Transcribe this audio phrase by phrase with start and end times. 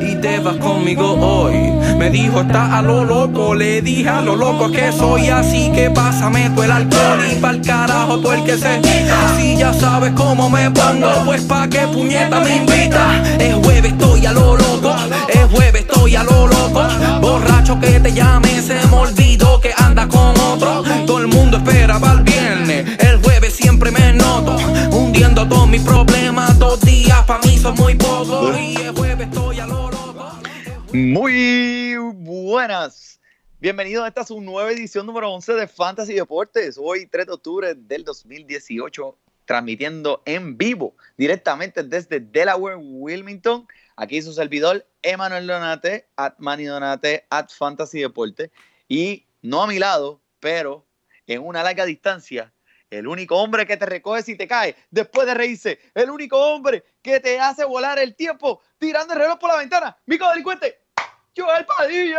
[0.00, 1.54] Y te vas conmigo hoy.
[1.96, 3.54] Me dijo, está a lo loco.
[3.54, 5.70] Le dije a lo loco que soy así.
[5.72, 8.80] Que pásame tú el alcohol y pa'l carajo tú el que se.
[9.36, 13.22] Si ya sabes cómo me pongo, pues pa' que puñeta me invita.
[13.38, 14.94] Es jueves, estoy a lo loco.
[15.28, 16.82] Es jueves, estoy a lo loco.
[17.20, 20.82] Borracho que te llame, se me olvidó que anda con otro.
[21.06, 22.98] Todo el mundo espera para el viernes.
[22.98, 24.56] El jueves siempre me noto.
[25.22, 26.58] Hundiendo todos mis problemas.
[26.58, 28.58] Dos días para mí son muy pocos.
[28.58, 30.32] Y el jueves estoy a lo loco.
[30.92, 33.20] Muy buenas.
[33.60, 36.76] Bienvenidos a esta su nueva edición número 11 de Fantasy Deportes.
[36.76, 43.68] Hoy 3 de octubre del 2018, transmitiendo en vivo directamente desde Delaware, Wilmington.
[43.94, 48.50] Aquí su servidor, Emanuel Donate, at Manny Donate, at Fantasy Deporte.
[48.88, 50.84] Y no a mi lado, pero
[51.28, 52.51] en una larga distancia,
[52.98, 55.78] el único hombre que te recoge si te cae después de reírse.
[55.94, 59.96] El único hombre que te hace volar el tiempo tirando el reloj por la ventana.
[60.06, 60.80] Mico delincuente,
[61.34, 62.18] Joel Padilla.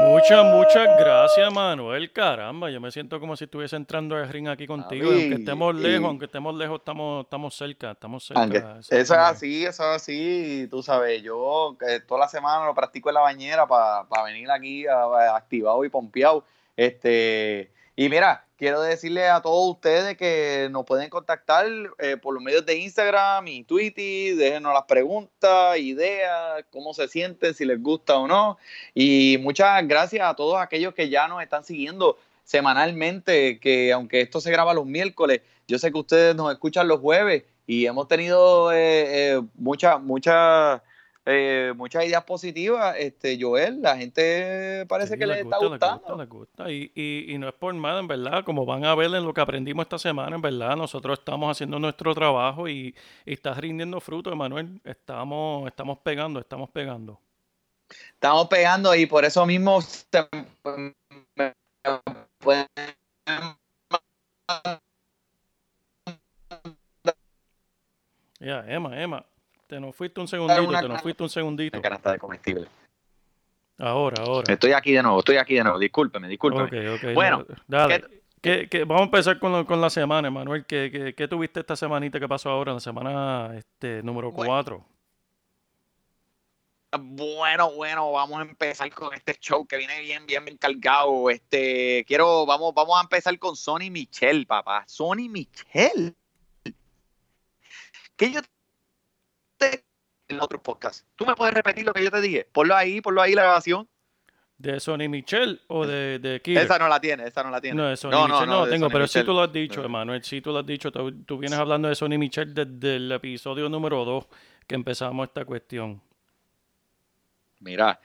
[0.00, 2.12] Muchas, muchas gracias, Manuel.
[2.12, 5.10] Caramba, yo me siento como si estuviese entrando al ring aquí contigo.
[5.10, 8.42] Aunque estemos y- lejos, aunque estemos lejos, estamos, estamos cerca, estamos cerca.
[8.42, 8.58] Aunque
[8.90, 13.08] eso es así, eso es así, tú sabes, yo eh, toda la semana lo practico
[13.08, 16.44] en la bañera para venir aquí a- a- activado y pompeado.
[16.76, 21.66] Este, y mira, quiero decirle a todos ustedes que nos pueden contactar
[21.98, 27.54] eh, por los medios de Instagram y Twitter, déjenos las preguntas, ideas, cómo se sienten,
[27.54, 28.58] si les gusta o no.
[28.94, 34.40] Y muchas gracias a todos aquellos que ya nos están siguiendo semanalmente, que aunque esto
[34.40, 38.72] se graba los miércoles, yo sé que ustedes nos escuchan los jueves y hemos tenido
[38.72, 40.80] eh, eh, muchas, muchas,
[41.26, 42.96] eh, muchas ideas positivas.
[42.98, 46.00] Este, Joel, la gente parece Sí, que les, está les gustando.
[46.00, 46.70] gusta, les gusta.
[46.72, 49.34] Y, y, y no es por nada, en verdad, como van a ver en lo
[49.34, 52.94] que aprendimos esta semana, en verdad, nosotros estamos haciendo nuestro trabajo y,
[53.26, 54.80] y está rindiendo fruto, Emanuel.
[54.84, 57.20] Estamos, estamos pegando, estamos pegando.
[58.14, 60.28] Estamos pegando y por eso mismo se-
[61.36, 61.52] me-
[62.38, 62.66] pueden
[68.40, 69.24] Ya, Emma, Emma,
[69.66, 71.80] te nos fuiste un segundito, te nos fuiste un segundito.
[71.82, 72.66] canasta de comestible.
[73.78, 74.52] Ahora, ahora.
[74.52, 75.78] Estoy aquí de nuevo, estoy aquí de nuevo.
[75.78, 76.90] Discúlpeme, discúlpeme.
[76.90, 78.04] Ok, ok, Bueno, no, dale.
[78.40, 80.64] ¿Qué- qué- vamos a empezar con, lo- con la semana, Manuel.
[80.66, 84.52] ¿Qué, qué, qué tuviste esta semanita que pasó ahora, la semana este, número Bueno.
[84.52, 84.84] 4?
[86.98, 91.28] Bueno, bueno, vamos a empezar con este show que viene bien, bien, bien cargado.
[91.28, 94.84] Este, quiero, vamos, vamos a empezar con Sonny Michel, papá.
[94.86, 96.14] Sonny Michel.
[98.16, 98.40] Que yo
[100.28, 101.06] en otro podcast.
[101.16, 102.48] ¿Tú me puedes repetir lo que yo te dije?
[102.52, 103.88] Ponlo ahí, ponlo ahí la grabación.
[104.58, 106.64] ¿De Sonny Michel o de, de Killer?
[106.64, 107.76] Esa no la tiene, esa no la tiene.
[107.76, 109.26] No, de Sonny No, no, Michel no, no, lo de tengo, Sonny pero sí Michel.
[109.26, 109.86] tú lo has dicho, No.
[109.86, 110.90] Emanuel, sí tú lo has dicho.
[110.90, 114.26] Tú, tú vienes hablando de Sonny Michel desde el episodio número 2
[114.66, 116.00] que empezamos esta cuestión.
[117.60, 118.00] Mira,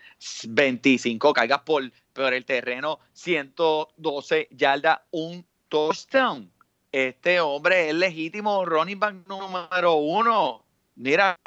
[0.48, 1.84] 25 cargas por,
[2.14, 6.52] por el terreno, 112 yardas, un touchdown.
[6.92, 10.61] Este hombre es legítimo running back número uno.
[10.96, 11.38] Mira,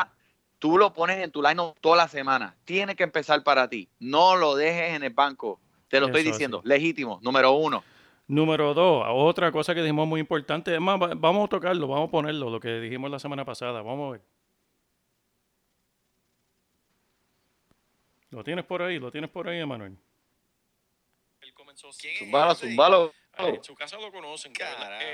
[0.59, 2.57] tú lo pones en tu line toda la semana.
[2.65, 3.89] Tiene que empezar para ti.
[3.99, 5.61] No lo dejes en el banco.
[5.89, 6.59] Te lo estoy diciendo.
[6.59, 6.69] así.
[6.69, 7.85] Legítimo, número uno.
[8.27, 10.75] Número 2, otra cosa que dijimos muy importante.
[10.75, 13.83] Es más, vamos a tocarlo, vamos a ponerlo, lo que dijimos la semana pasada.
[13.83, 14.23] Vamos a ver.
[18.31, 18.99] ¿Lo tienes por ahí?
[18.99, 19.97] ¿Lo tienes por ahí, Emanuel?
[21.43, 23.13] Él comenzó Zumbalo, zumbalo.
[23.35, 24.53] Ah, en su casa lo conocen.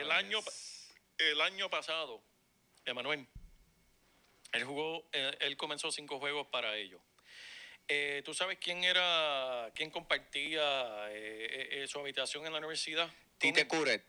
[0.00, 0.38] El, año,
[1.18, 2.22] el año pasado,
[2.84, 3.26] Emanuel,
[4.52, 7.00] él jugó, él, él comenzó cinco juegos para ellos.
[7.88, 13.10] Eh, ¿Tú sabes quién era, quién compartía eh, eh, eh, su habitación en la universidad?
[13.38, 14.04] Tite Curet.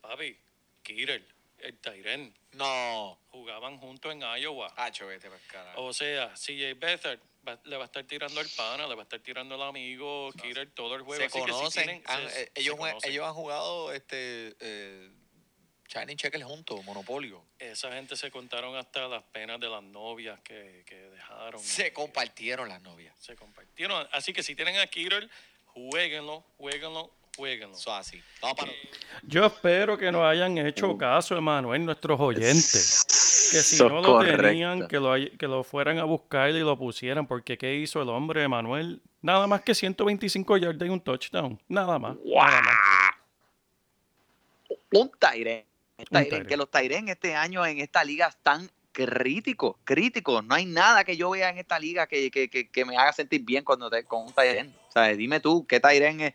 [0.00, 0.36] Papi,
[0.82, 1.26] Kirill,
[1.58, 3.18] el Tyren, No.
[3.30, 4.72] jugaban juntos en Iowa.
[4.76, 5.28] Hacho, vete.
[5.76, 9.04] O sea, CJ Beathard va- le va a estar tirando el pana, le va a
[9.04, 11.20] estar tirando el amigo, Kirill todo el juego.
[11.20, 11.84] se Así que si conocen.
[11.84, 13.10] tienen- han- se- eh, se ellos, conocen.
[13.10, 15.10] ellos han jugado este eh,
[15.88, 17.42] Shining Checkers juntos, Monopolio.
[17.58, 21.60] Esa gente se contaron hasta las penas de las novias que, que dejaron.
[21.62, 23.14] Se compartieron las novias.
[23.18, 24.06] Se compartieron.
[24.12, 25.30] Así que si tienen a Kirill,
[25.64, 27.74] jueguenlo, jueguenlo, jueguenlo.
[27.74, 28.22] Eso así.
[28.42, 28.72] Vamos para
[29.22, 33.04] Yo espero que nos hayan hecho caso, Emanuel, nuestros oyentes.
[33.50, 34.42] Que si Eso no lo correcto.
[34.42, 38.10] tenían, que lo, que lo fueran a buscar y lo pusieran, porque ¿qué hizo el
[38.10, 39.00] hombre, Manuel?
[39.22, 41.58] Nada más que 125 yardas y un touchdown.
[41.66, 42.14] Nada más.
[42.26, 42.76] nada más.
[44.92, 45.67] Un Tyren.
[46.06, 46.46] Tyren.
[46.46, 50.44] Que los Tyren este año en esta liga están críticos, críticos.
[50.44, 53.12] No hay nada que yo vea en esta liga que, que, que, que me haga
[53.12, 54.74] sentir bien cuando te, con un Tyren.
[54.88, 56.34] O sea, dime tú, ¿qué Tyren es?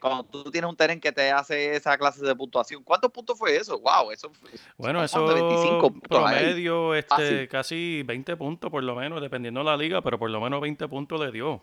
[0.00, 3.56] Cuando tú tienes un Tyren que te hace esa clase de puntuación, ¿cuántos puntos fue
[3.56, 3.80] eso?
[3.80, 6.36] Wow, eso fue- Bueno, eso de 25 puntos ahí.
[6.38, 7.48] promedio, este, Fácil.
[7.48, 10.86] casi 20 puntos por lo menos, dependiendo de la liga, pero por lo menos 20
[10.86, 11.60] puntos le dio.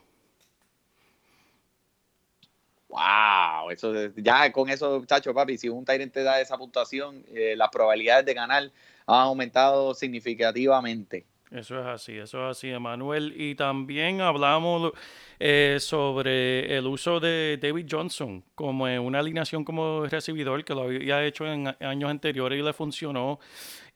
[2.89, 7.23] Wow, eso es- ya con eso, chacho, papi, si un Tyrant te da esa puntuación,
[7.33, 8.63] eh, las probabilidades de ganar
[9.05, 11.25] han aumentado significativamente.
[11.49, 13.33] Eso es así, eso es así, Emanuel.
[13.37, 14.91] Y también hablamos
[15.39, 21.23] eh, sobre el uso de David Johnson como una alineación como recibidor que lo había
[21.23, 23.39] hecho en años anteriores y le funcionó.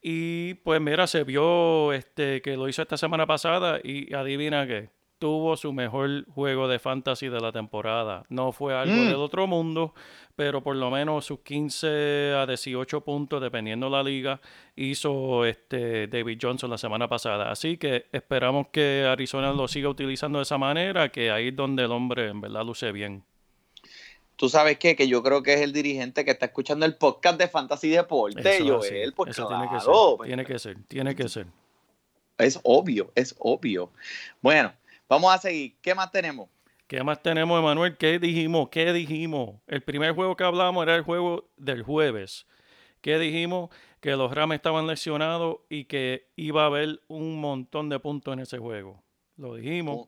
[0.02, 4.90] Y pues mira, se vio este que lo hizo esta semana pasada y adivina qué,
[5.22, 8.26] tuvo su mejor juego de fantasy de la temporada.
[8.30, 9.06] No fue algo Mm.
[9.06, 9.94] del otro mundo,
[10.36, 14.42] pero por lo menos sus 15 a 18 puntos, dependiendo la liga,
[14.76, 17.52] hizo este David Johnson la semana pasada.
[17.52, 21.84] Así que esperamos que Arizona lo siga utilizando de esa manera, que ahí es donde
[21.84, 23.24] el hombre en verdad luce bien.
[24.36, 24.96] Tú sabes qué?
[24.96, 28.40] que yo creo que es el dirigente que está escuchando el podcast de Fantasy Deporte,
[28.40, 28.80] Eso
[29.16, 31.46] pues eso claro, tiene que ser, pues, tiene que ser, tiene que ser.
[32.40, 33.92] es obvio, es obvio.
[34.42, 34.74] Bueno,
[35.12, 35.76] vamos a seguir.
[35.82, 36.48] ¿Qué más tenemos?
[36.88, 37.98] ¿Qué más tenemos, Emanuel?
[37.98, 38.70] ¿Qué dijimos?
[38.70, 39.60] ¿Qué dijimos?
[39.68, 42.48] El primer juego que hablamos era el juego del jueves.
[43.02, 43.70] ¿Qué dijimos?
[44.00, 48.40] Que los Rams estaban lesionados y que iba a haber un montón de puntos en
[48.40, 49.04] ese juego.
[49.36, 50.08] Lo dijimos.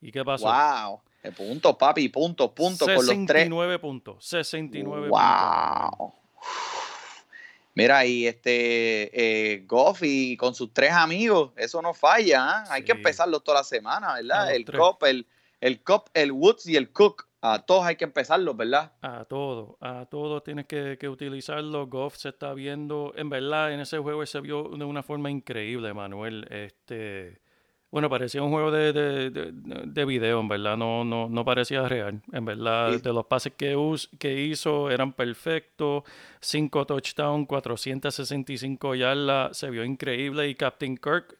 [0.00, 0.46] ¿Y qué pasó?
[0.46, 1.00] Wow,
[1.36, 3.44] puntos, papi, puntos, puntos con los tres.
[3.44, 4.24] 69 puntos.
[4.24, 5.20] 69 puntos.
[5.98, 6.14] Wow.
[7.76, 9.10] Mira, y este
[9.54, 12.64] eh, Goff y con sus tres amigos, eso no falla, ¿ah?
[12.70, 12.98] Hay que Sí.
[12.98, 14.52] empezarlo toda la semana, ¿verdad?
[14.54, 14.64] El.
[14.64, 15.26] Cop, el,
[15.60, 17.28] el Cop, el Woods y el Cook.
[17.42, 18.92] A todos hay que empezarlos, ¿verdad?
[19.02, 21.86] A todo, a todo tienes que, que utilizarlo.
[21.86, 25.92] Goff se está viendo, en verdad, en ese juego se vio de una forma increíble,
[25.92, 26.46] Manuel.
[26.50, 27.38] Este,
[27.96, 29.52] bueno, parecía un juego de, de, de-
[29.86, 32.20] de video, en verdad, no, no, no parecía real.
[32.30, 33.00] En verdad, Sí.
[33.00, 36.02] de los pases que, us- que hizo eran perfectos.
[36.38, 40.46] Cinco touchdowns, 465 yardas, se vio increíble.
[40.48, 41.38] Y Captain Kirk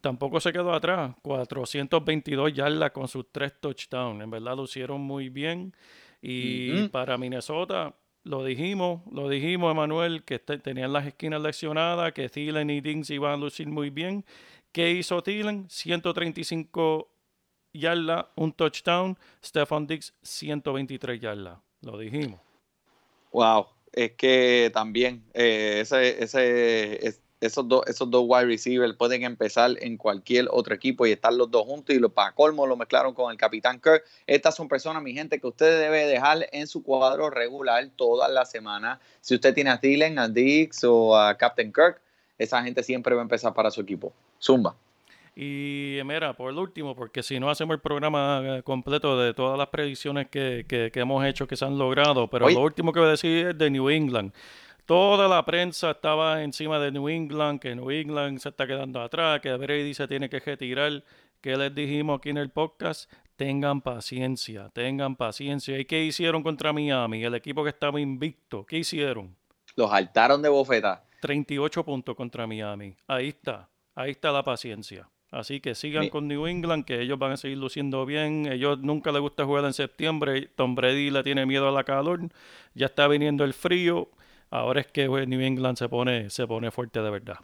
[0.00, 1.14] tampoco se quedó atrás.
[1.22, 4.20] 422 yardas con sus tres touchdowns.
[4.20, 5.72] En verdad lo hicieron muy bien.
[6.20, 7.94] Y para Minnesota,
[8.24, 13.10] lo dijimos, lo dijimos, Emanuel, que este- tenían las esquinas leccionadas, que Thielen y Dings
[13.10, 14.24] iban a lucir muy bien.
[14.72, 15.68] ¿Qué hizo Thielen?
[15.68, 17.08] 135
[17.74, 19.18] yardas, un touchdown.
[19.44, 21.58] Stephon Diggs, 123 yardas.
[21.82, 22.40] Lo dijimos.
[23.32, 25.84] Wow, es que también eh,
[27.40, 31.50] esos, dos, esos dos wide receivers pueden empezar en cualquier otro equipo y estar los
[31.50, 34.04] dos juntos y los para colmo lo mezclaron con el capitán Kirk.
[34.26, 38.46] Estas son personas, mi gente, que usted debe dejar en su cuadro regular toda la
[38.46, 39.00] semana.
[39.20, 42.00] Si usted tiene a Thielen, a Dix o a Captain Kirk,
[42.38, 44.14] esa gente siempre va a empezar para su equipo.
[44.42, 44.74] Zumba.
[45.34, 49.68] Y mira, por último, porque si no hacemos el programa eh, completo de todas las
[49.68, 52.54] predicciones que, que- que hemos hecho que se han logrado, pero Oye.
[52.54, 54.32] lo último que voy a decir es de New England.
[54.84, 59.40] Toda la prensa estaba encima de New England, que New England se está quedando atrás,
[59.40, 61.02] que Brady se tiene que retirar.
[61.40, 63.10] que les dijimos aquí en el podcast?
[63.36, 65.76] Tengan paciencia, tengan paciencia.
[65.78, 67.24] ¿Y qué hicieron contra Miami?
[67.24, 69.34] El equipo que estaba invicto, ¿qué hicieron?
[69.74, 71.02] Los saltaron de bofeta.
[71.20, 72.94] 38 puntos contra Miami.
[73.08, 75.08] Ahí está, ahí está la paciencia.
[75.30, 78.46] Así que sigan con New England, que ellos van a seguir luciendo bien.
[78.52, 80.50] Ellos nunca les gusta jugar en septiembre.
[80.54, 82.20] Tom Brady le tiene miedo a la calor.
[82.74, 84.10] Ya está viniendo el frío.
[84.50, 87.36] Ahora es que pues, New England se pone, se pone fuerte de verdad.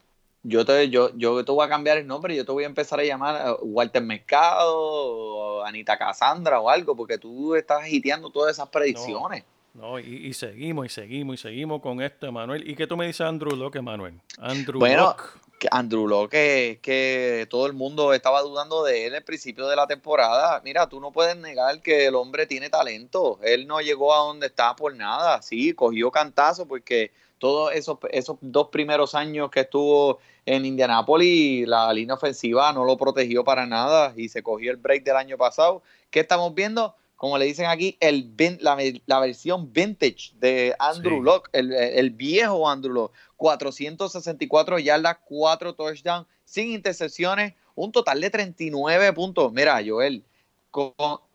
[0.42, 3.00] Yo te, yo, yo te voy a cambiar el nombre, yo te voy a empezar
[3.00, 8.52] a llamar a Walter Mercado o Anita Cassandra o algo, porque tú estás hiteando todas
[8.52, 9.44] esas predicciones.
[9.72, 12.68] No, y, y seguimos, y seguimos, y seguimos con esto, Manuel.
[12.68, 14.20] ¿Y qué tú me dices, Andrew Locke, Manuel?
[14.38, 15.47] Andrew Bueno, Locke.
[15.70, 19.86] Andrew Locke, que, que todo el mundo estaba dudando de él al principio de la
[19.86, 20.60] temporada.
[20.64, 23.38] Mira, tú no puedes negar que el hombre tiene talento.
[23.42, 25.42] Él no llegó a donde está por nada.
[25.42, 31.92] Sí, cogió cantazo porque todos esos, esos dos primeros años que estuvo en Indianápolis, la
[31.92, 35.82] línea ofensiva no lo protegió para nada y se cogió el break del año pasado.
[36.10, 36.94] ¿Qué estamos viendo?
[37.18, 41.24] Como le dicen aquí, el la, la versión vintage de Andrew Sí.
[41.24, 43.14] Locke, el, el viejo Andrew Locke.
[43.36, 49.52] 464 yardas, 4 touchdowns, sin intercepciones, un total de 39 puntos.
[49.52, 50.24] Mira, Joel,
[50.70, 50.94] con-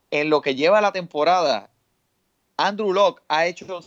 [0.09, 1.69] en lo que lleva la temporada,
[2.57, 3.83] Andrew Locke ha hecho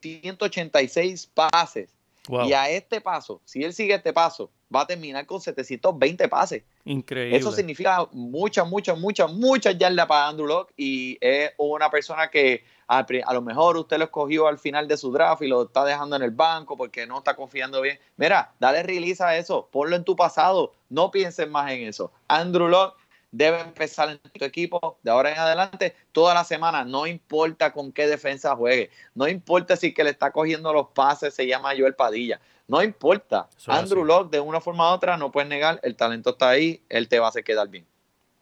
[0.00, 1.90] 186 pases
[2.28, 2.46] Wow.
[2.46, 6.62] Y a este paso, si él sigue este paso, va a terminar con 720 pases.
[6.84, 7.36] Increíble.
[7.36, 12.64] Eso significa muchas, muchas, muchas, muchas yardas para Andrew Locke y es una persona que
[12.86, 15.84] a, a, lo mejor usted lo escogió al final de su draft y lo está
[15.84, 17.98] dejando en el banco porque no está confiando bien.
[18.16, 22.12] Mira, dale release a eso, ponlo en tu pasado, no pienses más en eso.
[22.28, 22.96] Andrew Locke
[23.30, 27.92] debe empezar en tu equipo de ahora en adelante toda la semana, no importa con
[27.92, 31.94] qué defensa juegue, no importa si que le está cogiendo los pases se llama Joel
[31.94, 33.48] Padilla, no importa.
[33.66, 37.08] Andrew Locke de una forma u otra no puedes negar, el talento está ahí, él
[37.08, 37.86] te va a hacer quedar bien.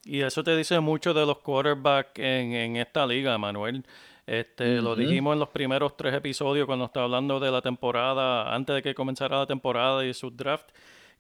[0.05, 3.85] Y eso te dice mucho de los quarterbacks en, esta liga, Manuel.
[4.27, 8.75] Este, Lo dijimos en los primeros tres episodios cuando estaba hablando de la temporada, antes
[8.77, 10.69] de que comenzara la temporada y su draft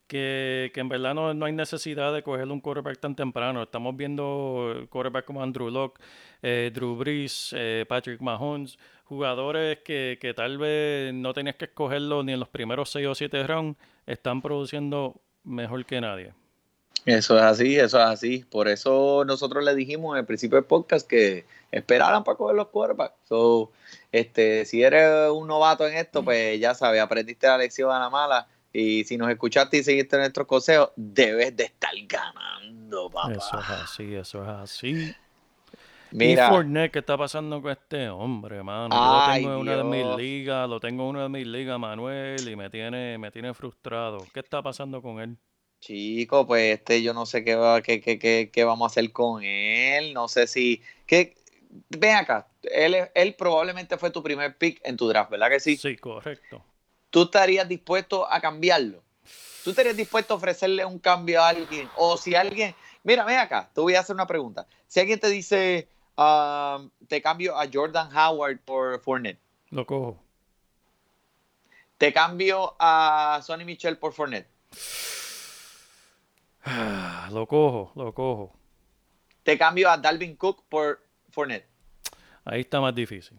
[0.06, 3.62] que, en verdad no, no, hay necesidad de coger un quarterback tan temprano.
[3.62, 6.00] Estamos viendo quarterback como Andrew Locke,
[6.42, 12.22] eh, Drew Brees, eh, Patrick Mahomes, jugadores que, que, tal vez no tenías que escogerlo
[12.22, 16.32] ni en los primeros 6 o 7 rounds, están produciendo mejor que nadie.
[17.06, 18.44] Eso es así, eso es así.
[18.50, 22.66] Por eso nosotros le dijimos en el principio del podcast que esperaran para coger los
[22.68, 23.14] quarterbacks.
[23.28, 23.70] So,
[24.10, 28.10] este, si eres un novato en esto, pues ya sabes, aprendiste la lección a la
[28.10, 28.48] mala
[28.78, 33.33] y si nos escuchaste y seguiste nuestros consejos, debes de estar ganando, papá.
[33.33, 35.14] Eso es así, eso es así.
[36.11, 36.47] Mira.
[36.47, 38.95] Y Fournette, ¿qué está pasando con este hombre, mano?
[38.95, 41.78] Yo lo tengo en una de mis ligas, lo tengo en una de mis ligas,
[41.78, 44.26] Manuel, y me tiene, me tiene frustrado.
[44.35, 45.38] ¿Qué está pasando con él?
[45.80, 49.11] Chico, pues este, yo no sé qué, va, qué, qué, qué, qué vamos a hacer
[49.11, 50.12] con él.
[50.12, 50.83] No sé si.
[51.06, 51.35] ¿qué?
[51.88, 55.78] Ven acá, él, él probablemente fue tu primer pick en tu draft, ¿verdad que sí?
[55.78, 56.62] Sí, correcto.
[57.10, 59.02] ¿Tú estarías dispuesto a cambiarlo?
[59.64, 61.88] ¿Tú estarías dispuesto a ofrecerle un cambio a alguien?
[61.96, 64.66] O si alguien, mira, ven acá, te voy a hacer una pregunta.
[64.86, 69.40] Si alguien te dice, um, te cambio a Jordan Howard por Fournette.
[69.70, 70.22] Lo cojo.
[71.98, 74.48] Te cambio a Sonny Michel por Fournette.
[77.32, 78.56] lo cojo, lo cojo.
[79.42, 81.66] Te cambio a Dalvin Cook por Fournette.
[82.44, 83.38] Ahí está más difícil.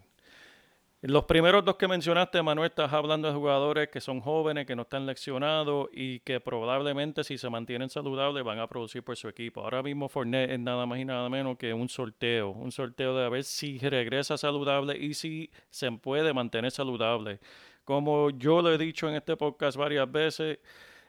[1.00, 4.82] Los primeros dos que mencionaste, Manuel, estás hablando de jugadores que son jóvenes, que no
[4.82, 9.62] están leccionados y que probablemente si se mantienen saludables van a producir por su equipo.
[9.62, 13.28] Ahora mismo Fournette es nada más y nada menos que un sorteo, un sorteo de
[13.28, 17.38] ver si regresa saludable y si se puede mantener saludable.
[17.84, 20.58] Como yo lo he dicho en este podcast varias veces,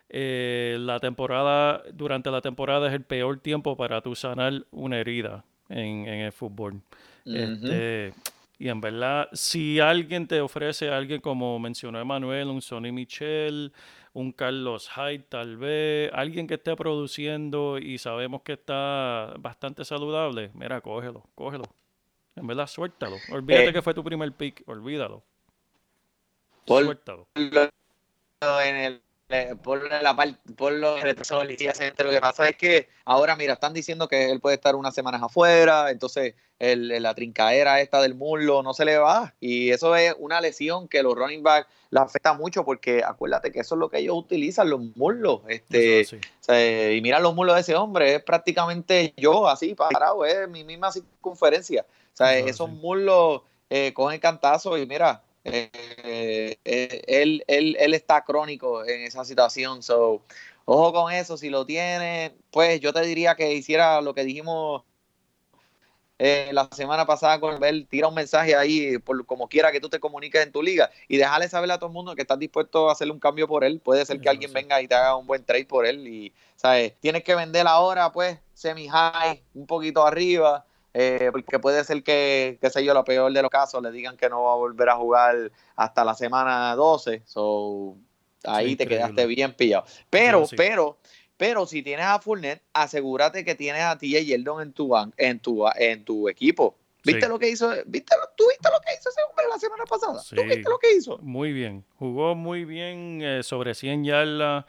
[0.08, 5.44] eh, la temporada, durante la temporada es el peor tiempo para tu sanar una herida
[5.68, 6.80] en, el fútbol.
[7.26, 8.14] este,
[8.60, 13.72] y en verdad, si alguien te ofrece, alguien como mencionó Emanuel, un Sonny Michel,
[14.12, 20.52] un Carlos Hyde tal vez, alguien que esté produciendo y sabemos que está bastante saludable,
[20.54, 21.64] mira, cógelo, cógelo.
[22.36, 23.16] En verdad, suéltalo.
[23.32, 25.24] Olvídate eh, que fue tu primer pick, olvídalo.
[26.66, 27.30] suéltalo.
[27.36, 29.02] En el
[29.62, 34.32] por la por los retrasos Lo que pasa es que ahora, mira, están diciendo que
[34.32, 38.86] él puede estar unas semanas afuera, entonces el, la trincaera esta del muslo no se
[38.86, 39.36] le va.
[39.40, 43.60] Y eso es una lesión que los running backs le afecta mucho porque acuérdate que
[43.60, 45.42] eso es lo que ellos utilizan, los muslos.
[45.48, 50.64] Este, y mira los muslos de ese hombre, es prácticamente yo así parado, es mi
[50.64, 51.86] misma circunferencia.
[52.14, 58.24] O sea, esos muslos eh, cogen cantazo y mira, eh, eh, él, él, él, está
[58.24, 59.84] crónico en esa situación.
[59.84, 60.22] So,
[60.66, 64.84] ojo con eso, si lo tiene, pues yo te diría que hiciera lo que dijimos
[66.22, 69.88] eh, la semana pasada con él, tira un mensaje ahí, por como quiera que tú
[69.88, 72.90] te comuniques en tu liga y dejarle saber a todo el mundo que estás dispuesto
[72.90, 73.80] a hacerle un cambio por él.
[73.80, 76.94] Puede ser que alguien venga y te haga un buen trade por él y, ¿sabes?
[77.00, 82.70] Tienes que vender ahora, pues, semi-high, un poquito arriba eh, porque puede ser que, qué
[82.70, 84.96] sé yo, lo peor de los casos, le digan que no va a volver a
[84.96, 87.96] jugar hasta la semana 12, so,
[88.44, 89.86] ahí te quedaste bien pillado.
[90.10, 90.98] Pero, pero,
[91.38, 95.66] pero si tienes a Fournette, asegúrate que tienes a TJ Yeldon en tu, en tu,
[95.76, 96.76] en tu equipo.
[97.04, 97.72] ¿Viste lo que hizo?
[97.86, 100.22] ¿Viste ¿Tú viste lo que hizo ese hombre la semana pasada?
[100.30, 101.18] ¿Tú viste lo que hizo?
[101.20, 101.86] Muy bien.
[101.98, 104.66] Jugó muy bien eh, sobre 100 yardas.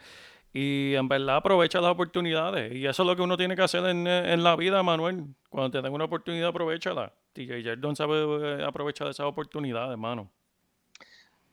[0.53, 2.73] Y en verdad aprovecha las oportunidades.
[2.73, 5.25] Y eso es lo que uno tiene que hacer en, en la vida, Manuel.
[5.51, 7.13] Cuando te den una oportunidad, aprovechala.
[7.33, 10.31] TJ Jardon sabe eh, aprovechar esas oportunidades, hermano.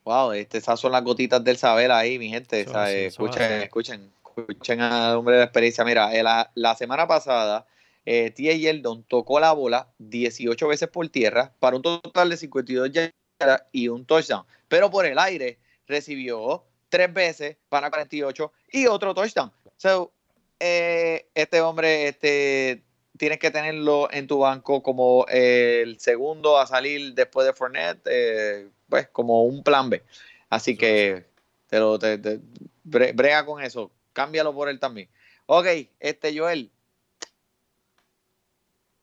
[0.05, 2.61] Wow, este, esas son las gotitas del saber ahí, mi gente.
[2.61, 5.85] escuchen, escuchen, escuchen al hombre de la experiencia.
[5.85, 7.67] Mira, eh, la, la semana pasada,
[8.07, 12.93] eh, TJ Yeldon tocó la bola 18 veces por tierra para un total de 52
[12.93, 14.45] yardas y un touchdown.
[14.69, 19.53] Pero por el aire recibió tres veces para 48 y otro touchdown.
[19.77, 20.13] So,
[20.61, 22.85] eh, este hombre, este,
[23.19, 28.69] tienes que tenerlo en tu banco como el segundo a salir después de Fournette, eh,
[28.89, 30.03] pues como un plan B.
[30.49, 31.27] Así que
[31.67, 32.41] Te lo, te, te-
[32.87, 33.91] bre- brega con eso.
[34.15, 35.11] Cámbialo por él también.
[35.45, 35.67] Ok,
[36.01, 36.71] este Joel.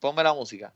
[0.00, 0.74] Ponme la música.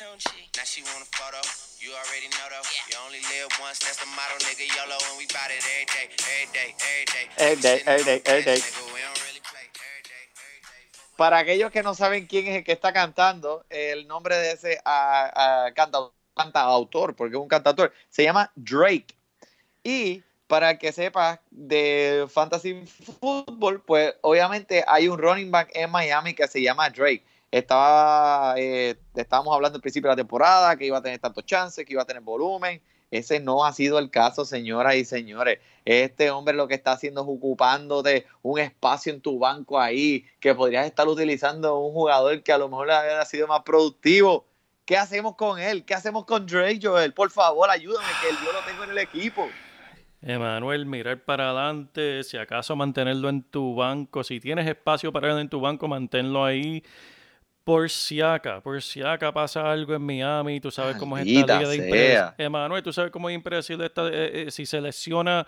[0.00, 0.50] Don't she?
[0.56, 1.38] Now she want a photo.
[1.78, 2.66] You already know though.
[2.90, 3.78] You only live once.
[3.78, 4.66] That's the motto, nigga.
[4.66, 7.24] YOLO, and we bout it every day, every day, every day.
[7.38, 8.60] Every day, every day, every day.
[11.16, 14.80] Para aquellos que no saben quién es el que está cantando, el nombre de ese
[14.84, 19.14] ah, ah, canta- cantautor, porque es un cantautor, se llama Drake.
[19.84, 22.84] Y para el que sepa de fantasy
[23.20, 27.24] fútbol, pues obviamente hay un running back en Miami que se llama Drake.
[27.54, 31.86] Estaba, eh, estábamos hablando al principio de la temporada que iba a tener tantos chances,
[31.86, 32.82] que iba a tener volumen.
[33.12, 35.60] Ese no ha sido el caso, señoras y señores.
[35.84, 40.52] Este hombre lo que está haciendo es ocupándote un espacio en tu banco ahí, que
[40.52, 44.44] podrías estar utilizando un jugador que a lo mejor hubiera sido más productivo.
[44.84, 45.84] ¿Qué hacemos con él?
[45.84, 47.14] ¿Qué hacemos con Drake, Joel?
[47.14, 49.48] Por favor, ayúdame, que yo lo tengo en el equipo.
[50.22, 55.38] Emanuel, mirar para adelante, si acaso mantenerlo en tu banco, si tienes espacio para él
[55.38, 56.82] en tu banco, manténlo ahí.
[57.64, 61.40] Por si acá, por si acá pasa algo en Miami, tú sabes cómo es esta
[61.58, 62.44] liga de impredecible.
[62.44, 65.46] Emanuel, tú sabes cómo es impredecible esta, eh, eh, si se lesiona,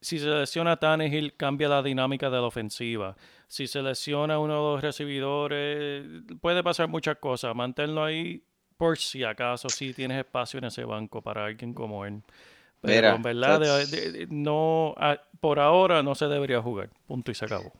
[0.00, 3.16] si se lesiona Tannehill, cambia la dinámica de la ofensiva.
[3.48, 6.04] Si se lesiona uno de los recibidores,
[6.40, 7.54] puede pasar muchas cosas.
[7.54, 8.42] Manténlo ahí
[8.76, 12.22] por si acaso, si tienes espacio en ese banco para alguien como él.
[12.80, 16.62] Pero Mira, en verdad, de- that's- de- de- no, ah, por ahora no se debería
[16.62, 16.90] jugar.
[17.08, 17.72] Punto y se acabó.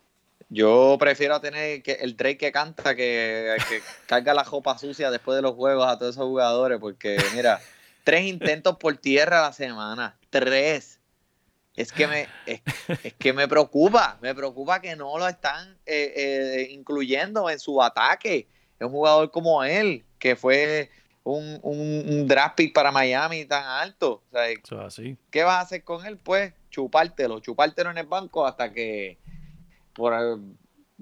[0.48, 5.34] Yo prefiero tener que el Drake que canta que, que carga la ropa sucia después
[5.34, 7.60] de los juegos a todos esos jugadores, porque mira,
[8.04, 11.00] tres intentos por tierra a la semana, tres.
[11.74, 12.62] Es que me, es,
[13.02, 17.82] es que me preocupa, me preocupa que no lo están eh, eh, incluyendo en su
[17.82, 18.48] ataque.
[18.78, 20.90] Es un jugador como él, que fue
[21.22, 24.22] un, un, un draft pick para Miami tan alto.
[24.30, 24.46] O sea.
[25.30, 26.16] ¿Qué vas a hacer con él?
[26.16, 29.18] Pues chupártelo, chupártelo en el banco hasta que
[29.96, 30.14] por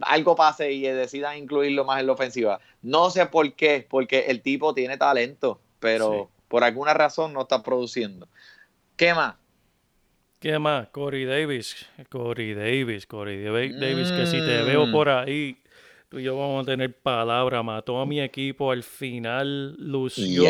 [0.00, 2.60] algo pase y decidan incluirlo más en la ofensiva.
[2.82, 6.42] No sé por qué, porque el tipo tiene talento, pero Sí.
[6.48, 8.28] por alguna razón no está produciendo.
[8.96, 9.34] ¿Qué más?
[10.40, 10.88] ¿Qué más?
[10.88, 11.86] Corey Davis.
[12.10, 14.66] Corey Davis, Corey Davi- Davis, que si te Mm.
[14.66, 15.56] veo por ahí,
[16.08, 17.62] tú y yo vamos a tener palabra.
[17.62, 20.44] Mató a mi equipo al final, lució.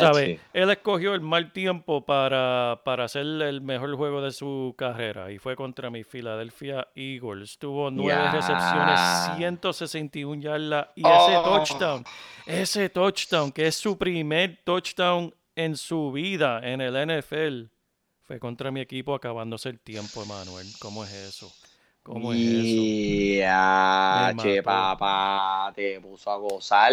[0.00, 0.40] ¿Sabes?
[0.52, 5.38] Él escogió el mal tiempo para, para hacer el mejor juego de su carrera y
[5.38, 7.58] fue contra mi Philadelphia Eagles.
[7.58, 8.32] Tuvo nueve Ya.
[8.32, 9.00] recepciones,
[9.36, 11.42] 161 yardas y ese Oh.
[11.44, 12.04] touchdown,
[12.46, 17.70] ese touchdown que es su primer touchdown en su vida en el NFL,
[18.22, 20.66] fue contra mi equipo acabándose el tiempo, Emanuel.
[20.80, 21.52] ¿Cómo es eso?
[22.02, 22.82] ¿Cómo es eso?
[22.82, 26.92] Me che, papá, te puso a gozar.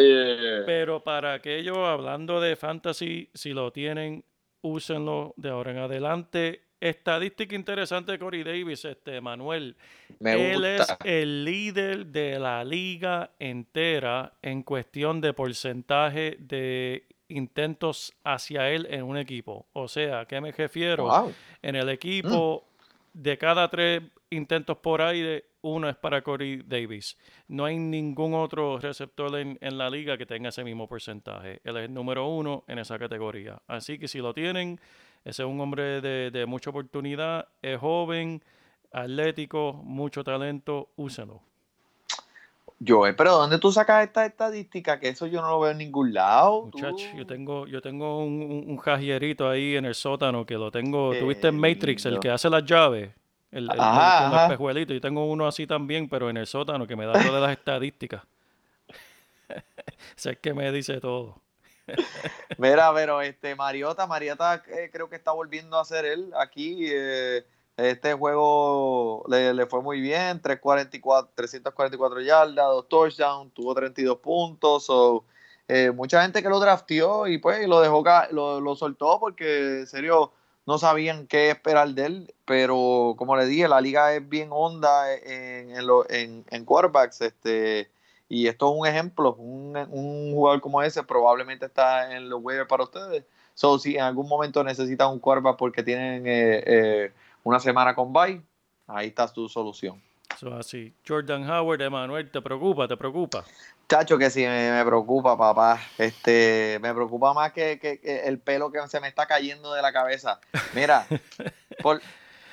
[0.65, 4.23] Pero para aquellos hablando de fantasy, si lo tienen,
[4.61, 6.61] úsenlo de ahora en adelante.
[6.79, 9.75] Estadística interesante de Corey Davis, este Manuel.
[10.19, 18.13] Me Él es el líder de la liga entera en cuestión de porcentaje de intentos
[18.23, 19.67] hacia él en un equipo.
[19.73, 21.03] O sea, ¿a qué me refiero?
[21.03, 21.33] Wow.
[21.61, 22.68] En el equipo,
[23.13, 27.17] de cada tres intentos por aire, uno es para Corey Davis.
[27.47, 31.61] No hay ningún otro receptor en, en la liga que tenga ese mismo porcentaje.
[31.63, 33.61] Él es el número uno en esa categoría.
[33.67, 34.79] Así que si lo tienen,
[35.25, 38.43] ese es un hombre de, de mucha oportunidad, es joven,
[38.91, 41.48] atlético, mucho talento, úsenlo.
[42.85, 44.99] Joel, pero ¿dónde tú sacas esta estadística?
[44.99, 46.69] Que eso yo no lo veo en ningún lado.
[46.71, 46.79] tú.
[46.79, 50.71] Muchacho, yo tengo, yo tengo un, un, un jajierito ahí en el sótano que lo
[50.71, 51.15] tengo.
[51.15, 53.11] ¿Tuviste en Matrix, el que hace las llaves?
[53.51, 54.93] El, el- Ajá, espejuelitos.
[54.93, 58.21] Yo tengo uno así también, pero en el sótano que me da todas las estadísticas.
[60.15, 61.41] sé que me dice todo.
[62.57, 66.85] Mira, pero este Mariota, Mariota eh, creo que está volviendo a ser él aquí.
[66.89, 67.45] eh,
[67.81, 74.85] este juego le, le fue muy bien, 344, 344 yardas, dos touchdowns, tuvo 32 puntos.
[74.85, 75.23] so,
[75.67, 79.87] eh, mucha gente que lo drafteó y pues lo dejó lo, lo soltó porque en
[79.87, 80.31] serio
[80.65, 82.33] no sabían qué esperar de él.
[82.45, 87.21] Pero como le dije, la liga es bien honda en, en, en, en quarterbacks.
[87.21, 87.89] Este,
[88.27, 92.67] y esto es un ejemplo, un, un jugador como ese probablemente está en los waivers
[92.67, 93.23] para ustedes.
[93.55, 97.11] So, si en algún momento necesitan un quarterback porque tienen eh, eh,
[97.49, 98.41] una semana con bye,
[98.87, 99.99] ahí está su solución.
[100.35, 100.93] Eso es así.
[101.07, 102.87] Jordan Howard, Emanuel, ¿te preocupa?
[102.87, 103.43] ¿Te preocupa?
[103.89, 105.81] Chacho, que sí me, me preocupa, papá.
[105.97, 109.81] Este, me preocupa más que, que- que el pelo que se me está cayendo de
[109.81, 110.39] la cabeza.
[110.75, 111.07] Mira,
[111.81, 111.99] por,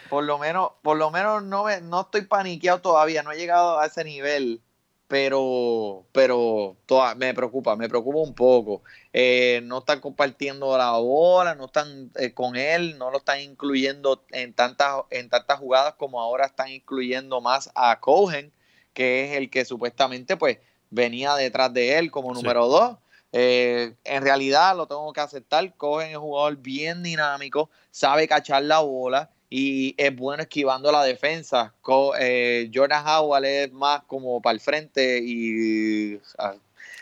[0.09, 3.79] por lo menos, por lo menos no, me- no estoy paniqueado todavía, no he llegado
[3.79, 4.63] a ese nivel.
[5.09, 8.83] Pero, pero toda- me preocupa, me preocupa un poco.
[9.13, 14.25] Eh, no están compartiendo la bola, no están eh, con él, no lo están incluyendo
[14.31, 18.53] en tantas, en tantas jugadas como ahora están incluyendo más a Cohen,
[18.95, 20.59] que es el que supuestamente pues
[20.91, 22.43] venía detrás de él como Sí.
[22.43, 22.97] número dos.
[23.33, 28.63] Eh, en realidad lo tengo que aceptar, Cohen es un jugador bien dinámico, sabe cachar
[28.63, 31.73] la bola y es bueno esquivando la defensa.
[31.83, 36.55] Co- eh, Jordan Howard es más como para el frente y ah,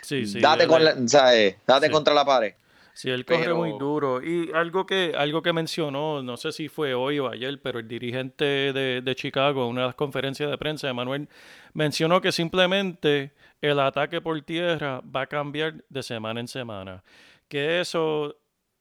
[0.03, 0.41] Sí, sí.
[0.41, 1.57] date, él con es- la- ¿sabes?
[1.67, 1.93] date Sí.
[1.93, 2.55] contra la pared.
[2.97, 4.23] Sí, él corre Pero- muy duro.
[4.23, 7.89] Y algo que, algo que mencionó, no sé si fue hoy o ayer, pero el
[7.89, 11.29] dirigente de, de Chicago en una de las conferencias de prensa, Emanuel,
[11.73, 17.03] mencionó que simplemente el ataque por tierra va a cambiar de semana en semana.
[17.49, 18.37] Que eso,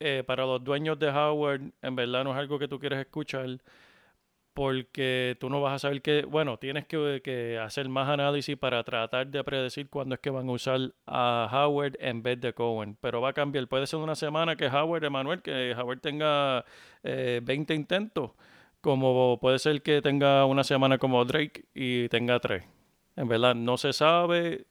[0.05, 3.57] eh, para los dueños de Howard, en verdad no es algo que tú quieres escuchar,
[4.53, 9.27] porque tú no vas a saber que, bueno, tienes que, hacer más análisis para tratar
[9.27, 13.21] de predecir cuándo es que van a usar a Howard en vez de Cohen, pero
[13.21, 13.67] va a cambiar.
[13.69, 16.65] Puede ser una semana que Howard, Emanuel, que Howard tenga
[17.03, 18.31] eh, 20 intentos,
[18.81, 22.65] como puede ser que tenga una semana como Drake y tenga 3.
[23.15, 24.65] En verdad, no se sabe,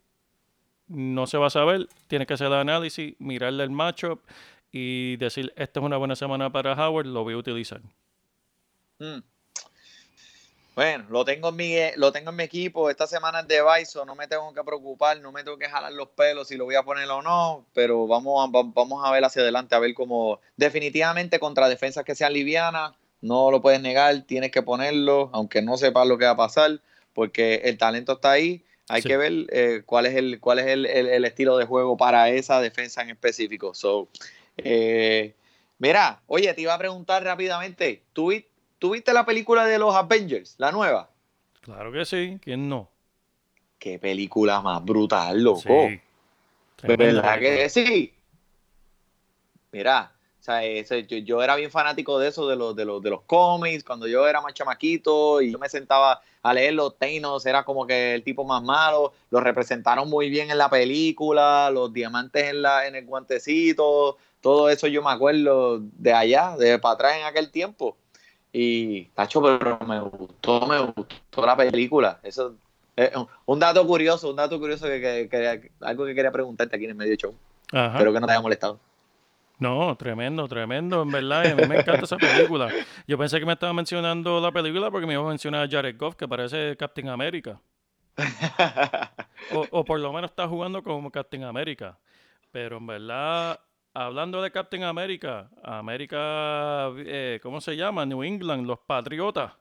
[0.89, 4.21] no se va a saber, tienes que hacer el análisis, mirarle el matchup
[4.73, 7.81] y decir, esta es una buena semana para Howard, lo voy a utilizar.
[8.99, 9.19] Mm.
[10.75, 12.89] Bueno, lo tengo en mi, eh, lo tengo en mi equipo.
[12.89, 15.93] Esta semana es de Bison, no me tengo que preocupar, no me tengo que jalar
[15.93, 19.11] los pelos si lo voy a poner o no, pero vamos a, va- vamos a
[19.13, 20.41] ver hacia adelante, a ver cómo.
[20.57, 25.77] Definitivamente contra defensas que sean livianas, no lo puedes negar, tienes que ponerlo, aunque no
[25.77, 26.81] sepas lo que va a pasar,
[27.13, 28.65] porque el talento está ahí.
[28.89, 29.09] Hay Sí.
[29.09, 32.31] que ver eh, cuál es, el, cuál es el, el- el estilo de juego para
[32.31, 33.75] esa defensa en específico.
[33.75, 34.09] So,
[34.57, 35.35] eh,
[35.79, 38.47] mira, oye, te iba a preguntar rápidamente, ¿tú, vi-
[38.79, 41.11] ¿tú viste la película de los Avengers, la nueva?
[41.61, 42.91] Claro que sí, ¿quién no?
[43.79, 45.61] Qué película más brutal, loco.
[45.61, 46.01] Sí.
[46.83, 48.15] ¿Verdad que sí?
[49.73, 50.12] Mira,
[50.43, 53.11] o sea, ese- yo, yo era bien fanático de eso, de los, de, los, de
[53.11, 57.47] los cómics, cuando yo era más chamaquito y yo me sentaba a leer los Thanos,
[57.47, 61.93] era como que el tipo más malo, lo representaron muy bien en la película, los
[61.93, 66.95] diamantes en, la, en el guantecito, todo eso yo me acuerdo de allá, de para
[66.95, 67.97] atrás en aquel tiempo.
[68.53, 72.19] Y, tacho, pero me gustó, me gustó la película.
[72.25, 72.55] Eso
[72.97, 76.75] es un- un dato curioso, un dato curioso que, que- que- algo que quería preguntarte
[76.75, 77.33] aquí en el medio show.
[77.71, 77.93] Ajá.
[77.93, 78.81] Espero que no te haya molestado.
[79.63, 81.45] No, tremendo, tremendo, en verdad.
[81.45, 82.69] y a mí me encanta esa película.
[83.07, 85.97] Yo pensé que me estaba mencionando la película porque me iba a mencionar a Jared
[85.97, 87.61] Goff, que parece Captain America.
[89.53, 91.99] O, o por lo menos está jugando como Captain America.
[92.51, 93.59] Pero en verdad,
[93.95, 98.05] hablando de Captain America, América, eh, ¿cómo se llama?
[98.07, 99.53] New England, los Patriotas.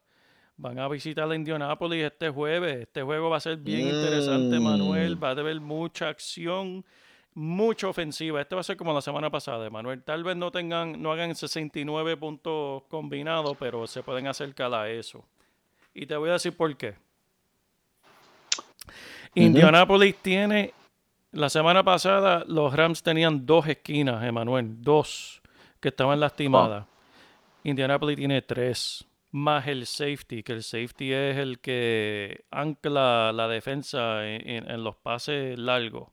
[0.57, 2.81] Van a visitar a Indianapolis este jueves.
[2.81, 4.63] Este juego va a ser bien interesante, Mm.
[4.63, 5.23] Manuel.
[5.23, 6.85] Va a haber mucha acción,
[7.33, 8.41] mucha ofensiva.
[8.41, 10.03] Este va a ser como la semana pasada, Manuel.
[10.03, 15.23] Tal vez no tengan, no hagan 69 puntos combinados, pero se pueden acercar a eso.
[15.93, 16.95] Y te voy a decir por qué.
[19.35, 20.73] Indianapolis tiene,
[21.31, 25.41] la semana pasada los Rams tenían dos esquinas, Emanuel, dos
[25.79, 26.85] que estaban lastimadas.
[27.63, 34.27] Indianapolis tiene tres, más el safety, que el safety es el que ancla la defensa
[34.27, 36.09] en, en- en los pases largos.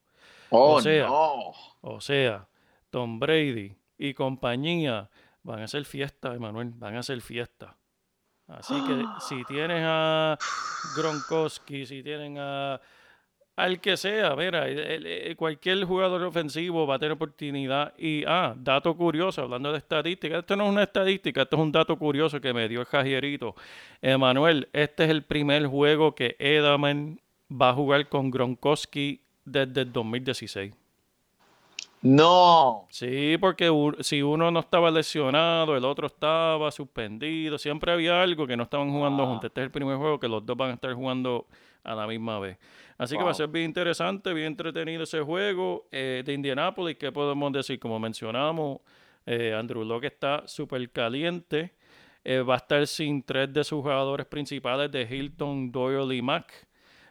[0.51, 1.53] Oh, O sea, no.
[1.81, 2.47] O sea,
[2.91, 5.09] Tom Brady y compañía
[5.43, 7.77] van a hacer fiesta, Emanuel, van a hacer fiesta.
[8.47, 10.39] Así que si tienes a
[10.97, 12.81] Gronkowski, si tienen a
[13.57, 17.93] al que sea, mira, el- el- el- cualquier jugador ofensivo va a tener oportunidad.
[17.99, 21.73] Y, ah, dato curioso, hablando de estadística, esto no es una estadística, esto es un
[21.73, 23.57] dato curioso que me dio el Javierito.
[24.01, 29.93] Emanuel, este es el primer juego que Edelman va a jugar con Gronkowski desde el
[29.93, 30.73] 2016.
[32.01, 32.87] No.
[32.91, 38.57] Sí, porque si uno no estaba lesionado, el otro estaba suspendido, siempre había algo que
[38.57, 39.33] no estaban jugando Wow.
[39.33, 39.49] juntos.
[39.49, 41.47] Este es el primer juego que los dos van a estar jugando
[41.83, 42.57] a la misma vez.
[42.99, 46.97] Así que va a ser bien interesante, bien entretenido ese juego eh, de Indianapolis.
[46.97, 47.81] ¿Qué podemos decir?
[47.81, 48.79] Como mencionamos,
[49.27, 51.75] eh, Andrew Locke está súper caliente.
[52.25, 56.68] Eh, va a estar sin tres de sus jugadores principales de Hilton, Doyle y Mack.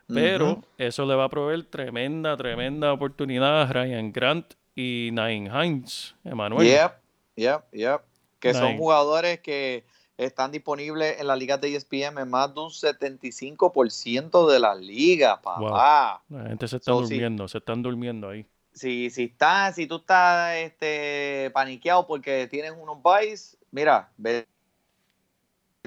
[0.07, 6.15] Pero eso le va a proveer tremenda, tremenda oportunidad a Ryan Grant y Nain Hines,
[6.23, 6.67] Emanuel.
[6.67, 6.91] Yep,
[7.35, 8.01] yep, yep.
[8.39, 9.83] Que son jugadores que
[10.17, 15.41] están disponibles en la liga de ESPN en más de un 75% de la liga,
[15.41, 16.23] papá.
[16.29, 18.45] La gente se está So, durmiendo, se están durmiendo ahí.
[18.73, 24.45] Si, si, estás, si tú estás este, paniqueado porque tienes unos buys, mira, ve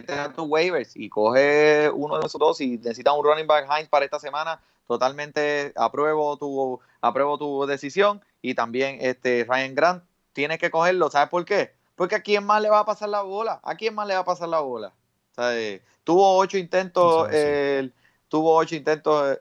[0.08, 3.88] a tus waivers y coge uno de esos dos y necesitas un running back Hines
[3.88, 10.58] para esta semana, totalmente apruebo tu, apruebo tu decisión y también este Ryan Grant tienes
[10.58, 11.72] que cogerlo, ¿sabes por qué?
[11.96, 14.20] Porque a quién más le va a pasar la bola, a quién más le va
[14.20, 14.92] a pasar la bola.
[15.36, 15.82] ¿Sabes?
[16.04, 17.92] Tuvo ocho intentos, Sí,
[18.28, 19.40] tuvo ocho intentos, eh,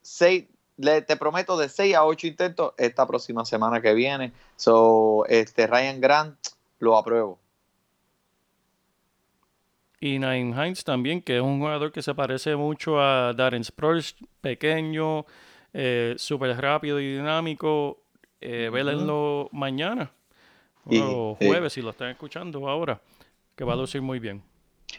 [0.00, 0.44] seis,
[0.76, 4.32] le- te prometo de seis a ocho intentos esta próxima semana que viene.
[4.56, 6.38] So, este Ryan Grant
[6.78, 7.38] lo apruebo.
[10.02, 14.16] Y Naim Hines también, que es un jugador que se parece mucho a Darren Sproles,
[14.40, 15.24] pequeño,
[15.72, 18.02] eh, súper rápido y dinámico.
[18.40, 20.10] Eh, Vélenlo mañana
[20.90, 21.46] Y- o sí.
[21.46, 23.00] jueves, si lo están escuchando ahora,
[23.54, 24.42] que va a lucir muy bien.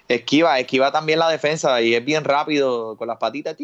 [0.08, 3.58] Esquiva, esquiva también la defensa y es bien rápido con las patitas.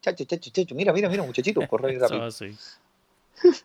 [0.00, 0.74] Chacho, chacho, chacho.
[0.74, 2.28] Mira, mira, mira, muchachito, corre rápido.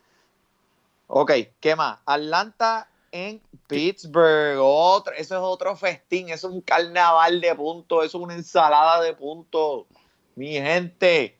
[1.08, 1.98] Ok, ¿qué más?
[2.06, 4.58] Atlanta en Pittsburgh.
[4.60, 9.00] Otro, eso es otro festín, eso es un carnaval de puntos, eso es una ensalada
[9.02, 9.86] de puntos.
[10.34, 11.38] Mi gente.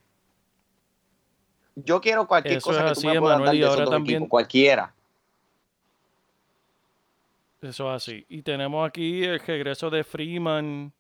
[1.74, 4.16] Yo quiero cualquier Eso cosa que así, tú me puedas dar de esos dos también-
[4.18, 4.94] equipos, cualquiera.
[7.60, 8.24] Eso es así.
[8.28, 10.92] Y tenemos aquí el regreso de Freeman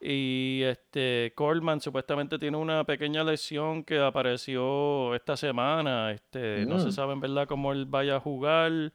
[0.00, 6.12] y este Coleman supuestamente tiene una pequeña lesión que apareció esta semana.
[6.12, 6.92] Este, no se Mm.
[6.92, 8.92] sabe en verdad cómo él vaya a jugar.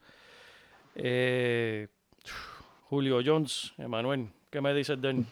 [0.96, 1.88] Eh,
[2.90, 5.24] Julio Jones, Emanuel, ¿qué me dices de?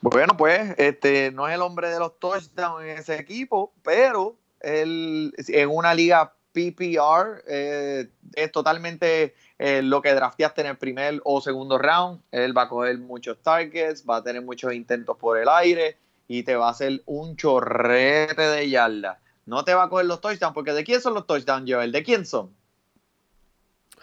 [0.00, 5.32] Bueno, pues este no es el hombre de los touchdowns en ese equipo, pero él
[5.48, 11.40] en una liga PPR eh, es totalmente eh, lo que drafteaste en el primer o
[11.40, 12.20] segundo round.
[12.30, 16.42] Él va a coger muchos targets, va a tener muchos intentos por el aire y
[16.44, 19.20] te va a hacer un chorrete de yarda.
[19.46, 21.92] No te va a coger los touchdowns, porque ¿de quién son los touchdowns, Joel?
[21.92, 22.54] ¿De quién son?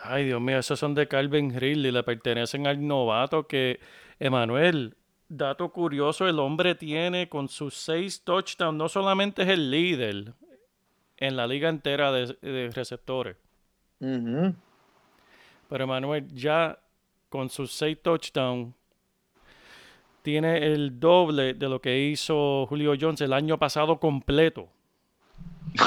[0.03, 3.79] Ay, Dios mío, esos son de Calvin Hill y le pertenecen al novato que,
[4.19, 4.97] Emanuel,
[5.29, 10.33] dato curioso, el hombre tiene con sus seis touchdowns, no solamente es el líder
[11.17, 13.37] en la liga entera de, de receptores,
[13.99, 14.55] Ujú.
[15.69, 16.79] pero Emanuel ya
[17.29, 18.73] con sus seis touchdowns
[20.23, 24.67] tiene el doble de lo que hizo Julio Jones el año pasado completo.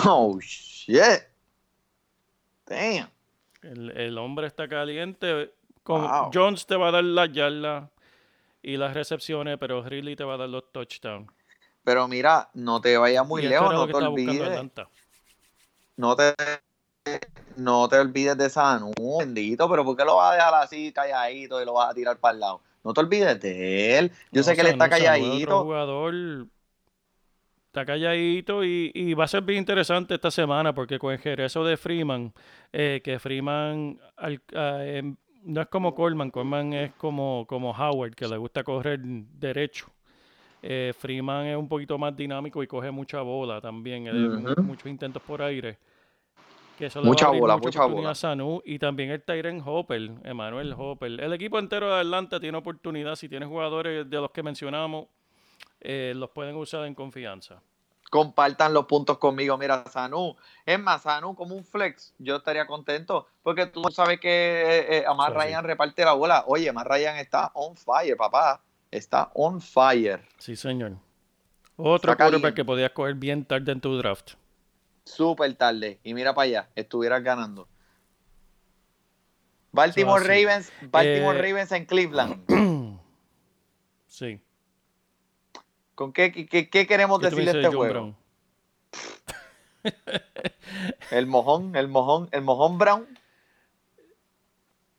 [0.07, 1.23] Oh, shit.
[2.67, 3.09] Damn.
[3.65, 5.53] El, el hombre está caliente.
[5.83, 6.31] Con Wow.
[6.33, 7.91] Jones te va a dar las yardas
[8.63, 11.31] y las recepciones, pero Ridley te va a dar los touchdowns.
[11.83, 14.71] Pero mira, no te vayas muy lejos, no te olvides.
[15.97, 16.35] No te
[17.57, 21.61] no te olvides de Sanu, bendito, pero ¿por qué lo vas a dejar así calladito
[21.61, 22.63] y lo vas a tirar para el lado?
[22.83, 24.11] No te olvides de él.
[24.33, 25.63] Yo No, sé que él está es otro calladito.
[25.63, 26.47] jugador
[27.75, 31.65] está calladito y, y va a ser bien interesante esta semana porque con el regreso
[31.65, 32.33] de Freeman,
[32.73, 38.15] eh, que Freeman al- ah, em, no es como Coleman, Coleman es como, como Howard,
[38.15, 39.87] que le gusta correr derecho.
[40.63, 44.05] Eh, Freeman es un poquito más dinámico y coge mucha bola también,
[44.63, 45.77] muchos intentos por aire.
[46.79, 48.11] Que eso Mucha bola, mucha bola.
[48.11, 51.21] a Sanu y también el Tyren Hopper, Emmanuel Hopper.
[51.21, 53.15] El equipo entero de Atlanta tiene oportunidad.
[53.17, 55.07] Si tiene jugadores de los que mencionamos,
[55.85, 57.63] eh, los pueden usar en confianza.
[58.11, 59.57] Compartan los puntos conmigo.
[59.59, 60.37] Mira, Sanu.
[60.65, 63.27] Es más, Sanu como un flex, yo estaría contento.
[63.43, 65.39] Porque tú sabes que eh, eh, Amar Sí.
[65.39, 66.45] Ryan reparte la bola.
[66.47, 68.61] Oye, Amar Ryan está on fire, papá.
[68.91, 70.23] Está on fire.
[70.39, 70.97] Sí, señor.
[71.77, 74.33] Otro quarterback que podías coger bien tarde en tu draft.
[75.05, 75.99] Súper tarde.
[76.05, 77.67] Y mira para allá, estuvieras ganando.
[79.73, 80.23] Baltimore.
[80.23, 82.45] Ravens, Baltimore Eh, Ravens en Cleveland.
[84.07, 84.41] Sí.
[85.95, 87.93] ¿Con qué, qué, qué queremos ¿Qué decirle a este juego?
[87.93, 88.17] Brown?
[91.11, 93.07] El mojón, el mojón, el mojón Brown.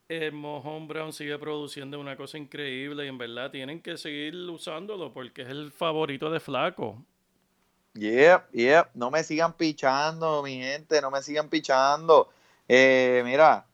[0.08, 5.12] El Mojón Brown sigue produciendo una cosa increíble y en verdad tienen que seguir usándolo
[5.12, 7.03] porque es el favorito de Flaco.
[7.95, 8.89] Yep, yep.
[8.93, 12.29] No me sigan pichando, mi gente, no me sigan pichando.
[12.67, 13.65] Eh, mira,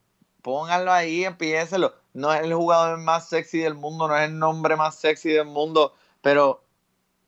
[0.42, 1.94] pónganlo ahí, empiécenlo.
[2.14, 5.48] No es el jugador más sexy del mundo, no es el nombre más sexy del
[5.48, 6.64] mundo, pero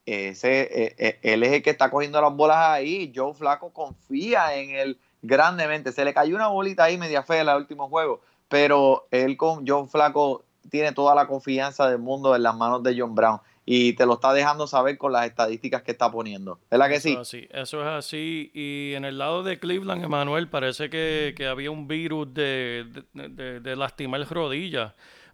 [0.05, 3.11] ese, eh, eh, él es el que está cogiendo las bolas ahí.
[3.15, 5.91] Joe Flaco confía en él grandemente.
[5.91, 9.65] Se le cayó una bolita ahí media fea en el último juego, pero él con
[9.67, 13.93] Joe Flaco tiene toda la confianza del mundo en las manos de John Brown y
[13.93, 16.59] te lo está dejando saber con las estadísticas que está poniendo.
[16.69, 17.13] ¿Verdad que Eso sí?
[17.13, 18.51] es así, eso es así.
[18.53, 23.29] Y en el lado de Cleveland, Emanuel, parece que, que había un virus de, de,
[23.29, 24.93] de- de lastimar rodillas.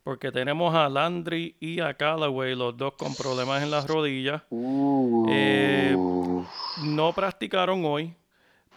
[0.10, 4.42] Porque tenemos a Landry y a Callaway, los dos con problemas en las rodillas.
[4.50, 5.28] Uh.
[5.30, 5.96] Eh,
[6.84, 8.16] No practicaron hoy,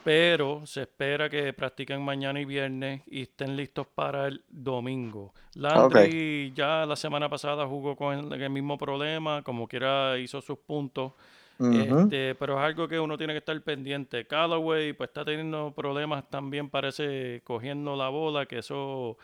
[0.04, 5.32] pero se espera que practiquen mañana y viernes y estén listos para el domingo.
[5.54, 11.12] Landry ya la semana pasada jugó con el, mismo problema, como quiera hizo sus puntos.
[11.58, 14.26] Este, pero es algo que uno tiene que estar pendiente.
[14.26, 19.16] Callaway pues está teniendo problemas también, parece cogiendo la bola, que eso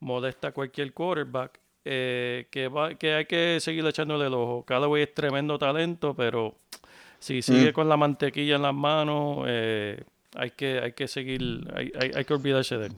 [0.00, 1.60] molesta a cualquier quarterback.
[1.88, 4.64] eh, que, va, que hay que seguir echándole el ojo.
[4.64, 6.56] Callaway es tremendo talento, pero
[7.20, 10.02] si sigue con la mantequilla en las manos, eh,
[10.34, 11.40] hay que, hay que seguir,
[11.76, 12.92] hay, hay, hay que olvidarse de él.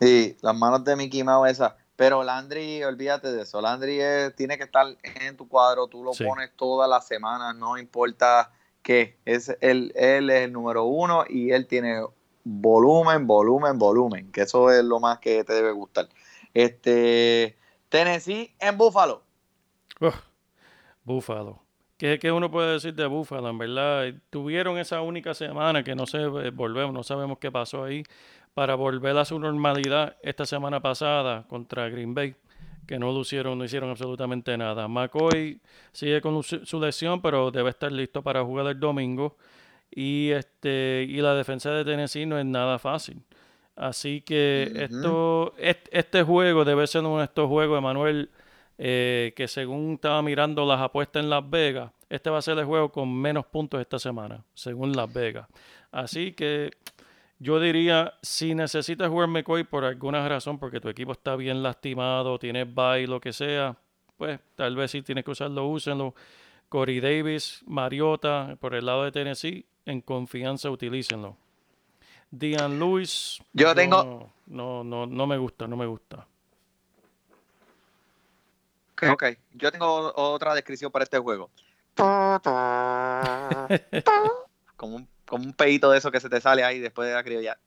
[0.00, 1.72] Sí, las manos de Mickey Mouse esas.
[1.96, 3.60] Pero Landry, olvídate de eso.
[3.60, 5.88] Landry es- tiene que estar en tu cuadro.
[5.88, 6.22] Tú lo Sí.
[6.24, 9.16] pones todas las semanas, no importa qué.
[9.24, 12.00] Es él, él es el número uno y él tiene
[12.44, 14.30] volumen, volumen, volumen.
[14.32, 16.08] Que eso es lo más que te debe gustar.
[16.54, 17.56] Este
[17.88, 19.22] Tennessee en Buffalo.
[20.00, 20.16] Uf,
[21.04, 21.62] Búfalo.
[21.98, 23.50] ¿Qué, uno puede decir de Búfalo?
[23.50, 27.84] En verdad, tuvieron esa única semana que no sé, eh, volvemos, no sabemos qué pasó
[27.84, 28.04] ahí,
[28.54, 32.34] para volver a su normalidad esta semana pasada contra Green Bay,
[32.86, 34.88] que no lucieron, no hicieron absolutamente nada.
[34.88, 35.60] McCoy
[35.92, 39.36] sigue con su lesión, pero debe estar listo para jugar el domingo.
[39.90, 43.22] Y este, y la defensa de Tennessee no es nada fácil.
[43.82, 48.28] Así que esto, est- este juego debe ser uno de estos juegos, Emanuel,
[48.76, 52.66] eh, que según estaba mirando las apuestas en Las Vegas, este va a ser el
[52.66, 55.48] juego con menos puntos esta semana, según Las Vegas.
[55.92, 56.70] Así que
[57.38, 62.38] yo diría, si necesitas jugar McCoy por alguna razón, porque tu equipo está bien lastimado,
[62.38, 63.76] tienes bye, lo que sea,
[64.18, 66.14] pues tal vez si tienes que usarlo, úsenlo.
[66.68, 71.36] Corey Davis, Mariota, por el lado de Tennessee, en confianza utilícenlo.
[72.30, 73.40] Dian Lewis.
[73.52, 76.26] Yo tengo- No, no, no, no me gusta, no me gusta.
[79.10, 81.50] Ok, yo tengo otra descripción para este juego.
[84.76, 87.24] como, un, como un pedito de eso que se te sale ahí después de la
[87.24, 87.58] criolla.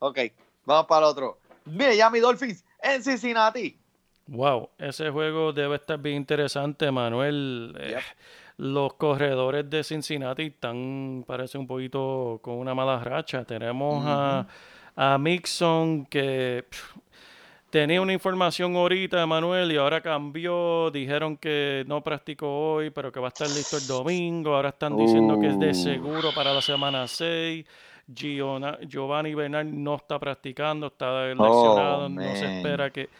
[0.00, 0.18] Ok,
[0.64, 1.38] vamos para el otro.
[1.64, 3.78] Miami Dolphins en Cincinnati.
[4.26, 7.74] Wow, ese juego debe estar bien interesante, Manuel.
[7.80, 7.98] Eh.
[8.58, 13.44] Los corredores de Cincinnati están, parece un poquito con una mala racha.
[13.44, 14.46] Tenemos a,
[14.96, 16.64] a Mixon que
[17.70, 20.90] tenía una información ahorita, Manuel, y ahora cambió.
[20.90, 24.54] Dijeron que no practicó hoy, pero que va a estar listo el domingo.
[24.56, 25.74] Ahora están diciendo que es de Uh.
[25.74, 27.64] seguro para la semana 6.
[28.12, 33.10] Giona- Giovanni Bernard no está practicando, está lesionado, no se espera que,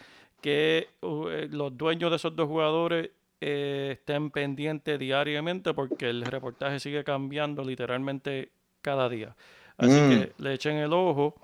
[0.41, 6.23] que uh, eh, los dueños de esos dos jugadores eh, estén pendientes diariamente porque el
[6.25, 8.49] reportaje sigue cambiando literalmente
[8.81, 9.35] cada día.
[9.77, 10.09] Así Mm.
[10.09, 11.35] que le echen el ojo.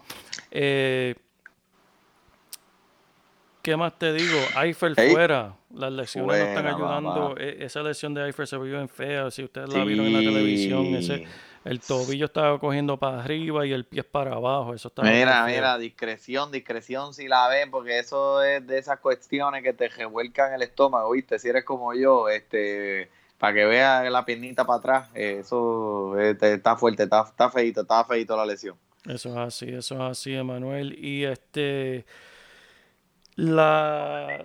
[0.51, 1.15] Eh,
[3.61, 4.37] ¿Qué más te digo?
[4.61, 5.11] Eiffel Ey.
[5.11, 5.55] fuera.
[5.73, 7.35] Las lesiones no están ayudando.
[7.37, 9.31] E- esa lesión de Eiffel se vio bien fea.
[9.31, 11.25] Si ustedes la vieron en la televisión, ese,
[11.65, 14.75] el tobillo estaba cogiendo para arriba y el pie para abajo.
[14.75, 19.63] Eso bien Mira, mira, discreción, discreción si la ven, porque eso es de esas cuestiones
[19.63, 21.39] que te revuelcan el estómago, ¿viste?
[21.39, 26.37] Si eres como yo, este, para que veas la piernita para atrás, eh, eso eh,
[26.39, 28.77] está fuerte, está, está feito, está feito la lesión.
[29.07, 30.95] Eso es así, eso es así, Emanuel.
[31.03, 32.05] Y este,
[33.35, 34.39] la,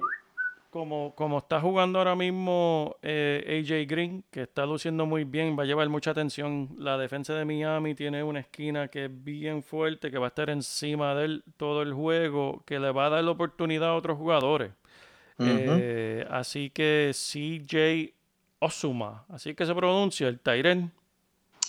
[0.70, 5.64] como, como está jugando ahora mismo eh, AJ Green, que está luciendo muy bien, va
[5.64, 6.70] a llevar mucha atención.
[6.78, 10.48] La defensa de Miami tiene una esquina que es bien fuerte, que va a estar
[10.48, 14.16] encima de él todo el juego, que le va a dar la oportunidad a otros
[14.16, 14.72] jugadores.
[15.38, 18.14] Eh, así que CJ
[18.58, 20.92] Osuma, así que se pronuncia el Tyren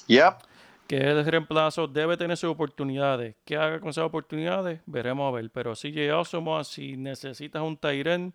[0.07, 0.33] Yep.
[0.87, 3.35] que es el reemplazo, debe tener sus oportunidades.
[3.45, 4.81] ¿Qué haga con esas oportunidades?
[4.85, 5.49] Veremos a ver.
[5.51, 8.33] Pero CJ Osoma, si necesitas un Tyren,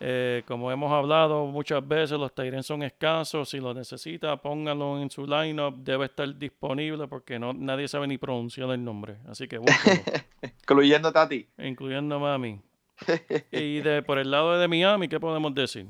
[0.00, 3.48] eh, como hemos hablado muchas veces, los Tyren son escasos.
[3.50, 5.76] Si lo necesita, póngalo en su lineup.
[5.76, 9.16] Debe estar disponible porque no, nadie sabe ni pronunciar el nombre.
[9.28, 9.60] Así que
[10.62, 11.46] Incluyéndote a ti.
[11.58, 12.60] incluyéndome a mí.
[13.52, 15.86] Y de, por el lado de Miami, ¿qué podemos decir?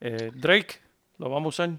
[0.00, 0.76] Eh, Drake,
[1.18, 1.78] ¿lo vamos a usar?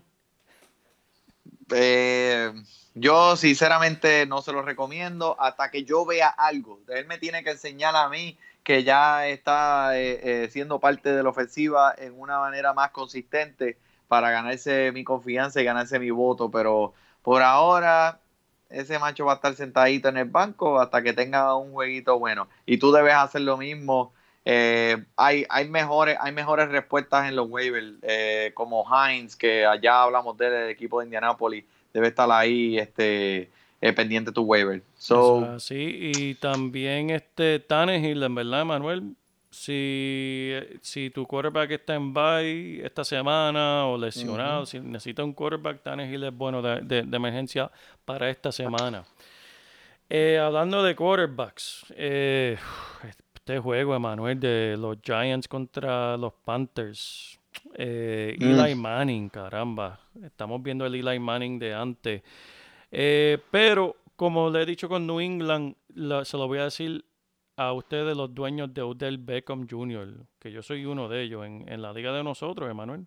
[1.71, 2.52] Eh,
[2.95, 6.82] yo sinceramente no se lo recomiendo hasta que yo vea algo.
[6.89, 8.38] Él me tiene que enseñar a mí
[8.69, 13.79] que ya está eh, eh, siendo parte de la ofensiva en una manera más consistente
[14.08, 16.51] para ganarse mi confianza y ganarse mi voto.
[16.51, 16.93] Pero
[17.24, 18.20] por ahora
[18.70, 22.47] ese macho va a estar sentadito en el banco hasta que tenga un jueguito bueno.
[22.67, 24.13] Y tú debes hacer lo mismo.
[24.45, 30.03] Eh, hay, hay, mejores, hay mejores respuestas en los waivers, eh, como Hines, que allá
[30.03, 33.49] hablamos del equipo de Indianapolis, debe estar ahí este,
[33.82, 34.82] eh, pendiente tu waiver.
[34.97, 35.97] So, es así.
[36.01, 39.15] Y también este Tannehill, en verdad, Manuel,
[39.51, 45.82] si, si tu quarterback está en bye esta semana o lesionado, si necesita un quarterback,
[45.82, 47.71] Tannehill es bueno de, de- de emergencia
[48.05, 49.03] para esta semana.
[50.09, 52.57] Eh, hablando de quarterbacks, eh,
[53.07, 57.39] este juego, Emanuel, de los Giants contra los Panthers.
[57.75, 59.99] Eh, Eli Manning, caramba.
[60.23, 62.21] Estamos viendo el Eli Manning de antes.
[62.92, 67.04] Eh, pero, como le he dicho con New England, la- se lo voy a decir
[67.56, 70.08] a ustedes, los dueños de Odell Beckham Jr.,
[70.40, 73.06] que yo soy uno de ellos en, en la liga de nosotros, Emanuel.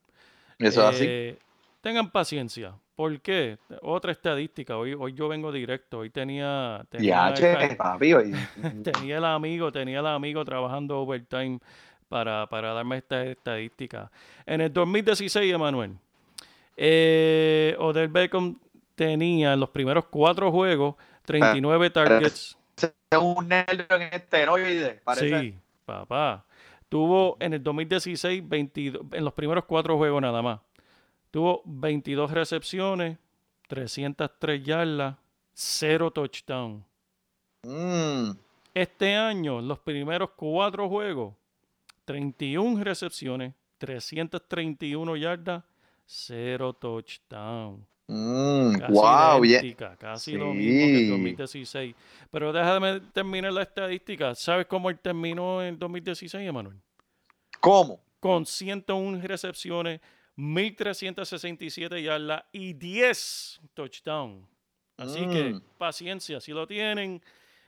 [0.59, 1.05] Eso es así.
[1.09, 1.39] Eh,
[1.80, 2.74] Tengan paciencia.
[2.95, 3.59] ¿Por qué?
[3.80, 4.76] Otra estadística.
[4.76, 5.99] Hoy, hoy yo vengo directo.
[6.01, 8.22] Hoy tenía, tenía, Ya, el- papi.
[8.85, 11.59] tenía el amigo, tenía el amigo trabajando overtime
[12.09, 14.12] para, para darme esta estadística.
[14.47, 15.97] En el 2016, Emanuel,
[16.76, 18.57] eh, Odell Beckham
[18.95, 22.59] tenía en los primeros cuatro juegos 39 targets.
[22.76, 25.40] Es un negro en esteroides, parece.
[25.40, 26.45] Sí, papá.
[26.88, 30.61] Tuvo en el 2016 22, en los primeros cuatro juegos nada más.
[31.30, 33.18] Tuvo 22 recepciones,
[33.68, 35.16] 303 yardas,
[35.55, 36.84] 0 touchdown.
[37.62, 38.32] Mm,
[38.74, 41.34] Este año, los primeros cuatro juegos,
[42.05, 45.64] 31 recepciones, 331 yardas,
[46.07, 47.86] 0 touchdown.
[48.12, 51.94] Mm, Casi wow, idéntica, casi lo mismo que en 2016.
[52.30, 54.34] Pero déjame terminar la estadística.
[54.34, 56.76] ¿Sabes cómo él terminó en 2016, Emanuel?
[57.60, 58.00] ¿Cómo?
[58.20, 60.00] Con 101 recepciones,
[60.36, 64.46] 1367 yardas y 10 touchdowns.
[64.96, 65.62] Así que Mm.
[65.78, 67.22] paciencia, si lo tienen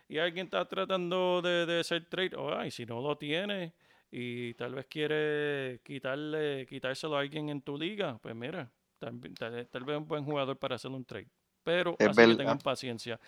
[0.09, 3.73] y alguien está tratando de, de hacer trade, o ay, si no lo tiene
[4.11, 9.67] y tal vez quiere quitarle, quitárselo a alguien en tu liga, pues mira, tal, tal-
[9.69, 11.29] tal vez un buen jugador para hacer un trade.
[11.63, 13.19] Pero Es así que tengan paciencia.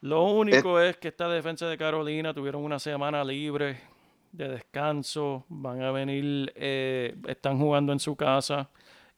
[0.00, 3.80] Lo único es que esta defensa de Carolina tuvieron una semana libre
[4.32, 8.68] de descanso, van a venir, eh, están jugando en su casa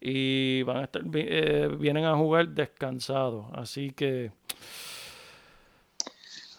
[0.01, 3.47] y van a estar, eh, vienen a jugar descansados.
[3.55, 4.31] Así que.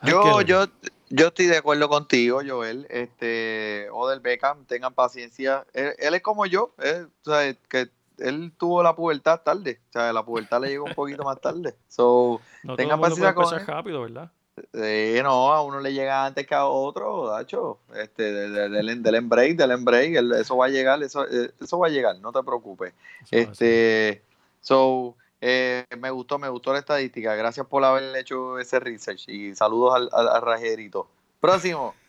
[0.04, 0.66] Yo, yo,
[1.10, 2.86] yo estoy de acuerdo contigo, Joel.
[2.90, 5.66] Este, Odell Beckham, tengan paciencia.
[5.74, 7.90] Él, él es como yo, él, o sea, que
[8.20, 9.80] él tuvo la pubertad tarde.
[9.90, 11.76] O sea, la pubertad le llegó un poquito más tarde.
[11.88, 13.66] So, no tengan paciencia con él.
[13.66, 14.32] rápido, ¿verdad?
[14.72, 17.80] eh, no, a uno le llega antes que a otro, Dacho.
[17.94, 21.78] Este, de- de- del, del break, del break, eso va a llegar, eso, eh, eso
[21.78, 22.94] va a llegar, no te preocupes.
[23.24, 23.52] Eso.
[23.52, 24.24] Este,
[24.62, 27.36] so, eh, me gustó, me gustó la estadística.
[27.36, 31.08] Gracias por haber hecho ese research y saludos al, al, al rajerito.
[31.42, 31.94] Próximo,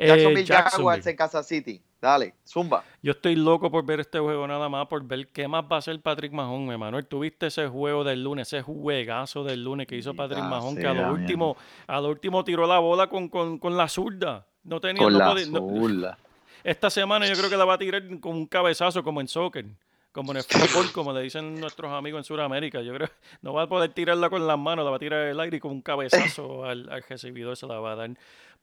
[0.00, 0.70] Eh, Jacksonville Jacksonville.
[0.76, 1.82] Jaguars en Kansas City.
[2.00, 2.84] Dale, zumba.
[3.02, 5.78] Yo estoy loco por ver este juego nada más, por ver qué más va a
[5.80, 7.06] hacer Patrick Mahon, Emanuel.
[7.06, 10.80] Tuviste ese juego del lunes, ese juegazo del lunes que hizo Patrick Ah, Mahon, sí,
[10.80, 11.56] que a lo último,
[11.88, 14.46] a lo último tiró la bola con, con, con la zurda.
[14.62, 16.16] No tenía Con no la podía- no-.
[16.64, 19.64] Esta semana yo creo que la va a tirar con un cabezazo como en soccer,
[20.12, 22.80] como en el fútbol, como le dicen nuestros amigos en Sudamérica.
[22.82, 25.26] Yo creo que no va a poder tirarla con las manos, la va a tirar
[25.26, 28.10] el aire y con un cabezazo al, al recibidor se la va a dar.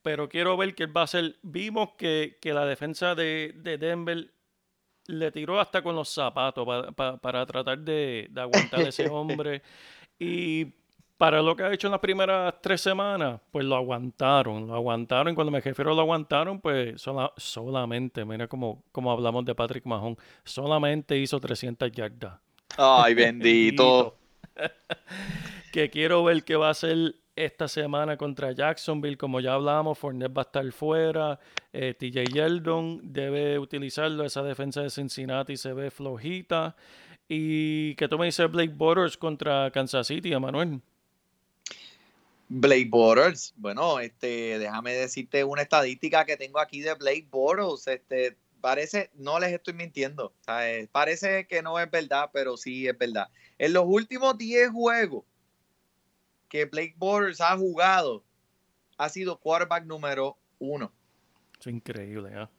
[0.02, 1.36] Pero quiero ver que él va a hacer.
[1.42, 4.30] Vimos que, que la defensa de, de Denver
[5.08, 9.06] le tiró hasta con los zapatos pa- pa- para tratar de, de aguantar a ese
[9.08, 9.62] hombre.
[10.18, 10.66] Y
[11.18, 15.32] para lo que ha hecho en las primeras tres semanas, pues lo aguantaron, lo aguantaron.
[15.32, 19.54] Y cuando me refiero a lo aguantaron, pues sola- solamente, mira como, como hablamos de
[19.54, 22.38] Patrick Mahon, solamente hizo 300 yardas.
[22.78, 24.16] Ay, bendito.
[25.72, 29.16] que quiero ver qué va a hacer esta semana contra Jacksonville.
[29.16, 31.38] Como ya hablamos, Fournette va a estar fuera.
[31.72, 34.24] eh, TJ Yeldon debe utilizarlo.
[34.24, 36.74] Esa defensa de Cincinnati se ve flojita.
[37.28, 40.80] Y que tú me dices Blake Bortles contra Kansas City, Emanuel.
[42.48, 48.36] Blake Bortles, bueno, este, déjame decirte una estadística que tengo aquí de Blake Bortles, este,
[48.60, 50.88] parece, no les estoy mintiendo, ¿sabes?
[50.92, 53.28] parece que no es verdad, pero sí es verdad.
[53.58, 55.24] En los últimos 10 juegos
[56.56, 58.24] que Blake Bortles ha jugado,
[58.96, 60.90] ha sido quarterback número uno.
[61.60, 62.50] Es increíble, ¿ah?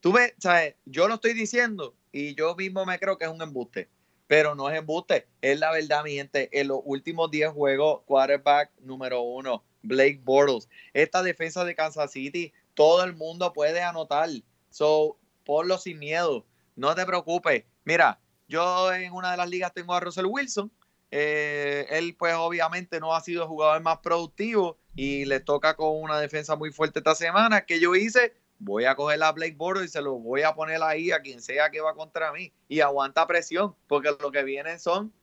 [0.00, 0.74] Tú ves, ¿sabes?
[0.84, 3.88] Yo lo estoy diciendo y yo mismo me creo que es un embuste.
[4.26, 6.50] Pero no es embuste, es la verdad, mi gente.
[6.52, 10.68] En los últimos 10 juegos, quarterback número uno, Blake Bortles.
[10.92, 14.28] Esta defensa de Kansas City, todo el mundo puede anotar.
[14.68, 16.46] So, ponlo sin miedo.
[16.76, 17.64] No te preocupes.
[17.84, 20.70] Mira, yo en una de las ligas tengo a Russell Wilson.
[21.10, 26.00] Eh, él, pues, obviamente no ha sido el jugador más productivo y le toca con
[26.00, 27.62] una defensa muy fuerte esta semana.
[27.66, 28.34] que yo hice?
[28.62, 31.40] voy a coger a Blake Bortles y se lo voy a poner ahí a quien
[31.40, 35.14] sea que va contra mí y aguanta presión, porque lo que vienen son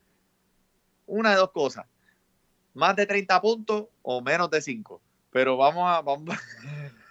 [1.06, 1.86] una de dos cosas,
[2.74, 5.00] más de 30 puntos o menos de 5.
[5.30, 6.36] Pero vamos a, vamos,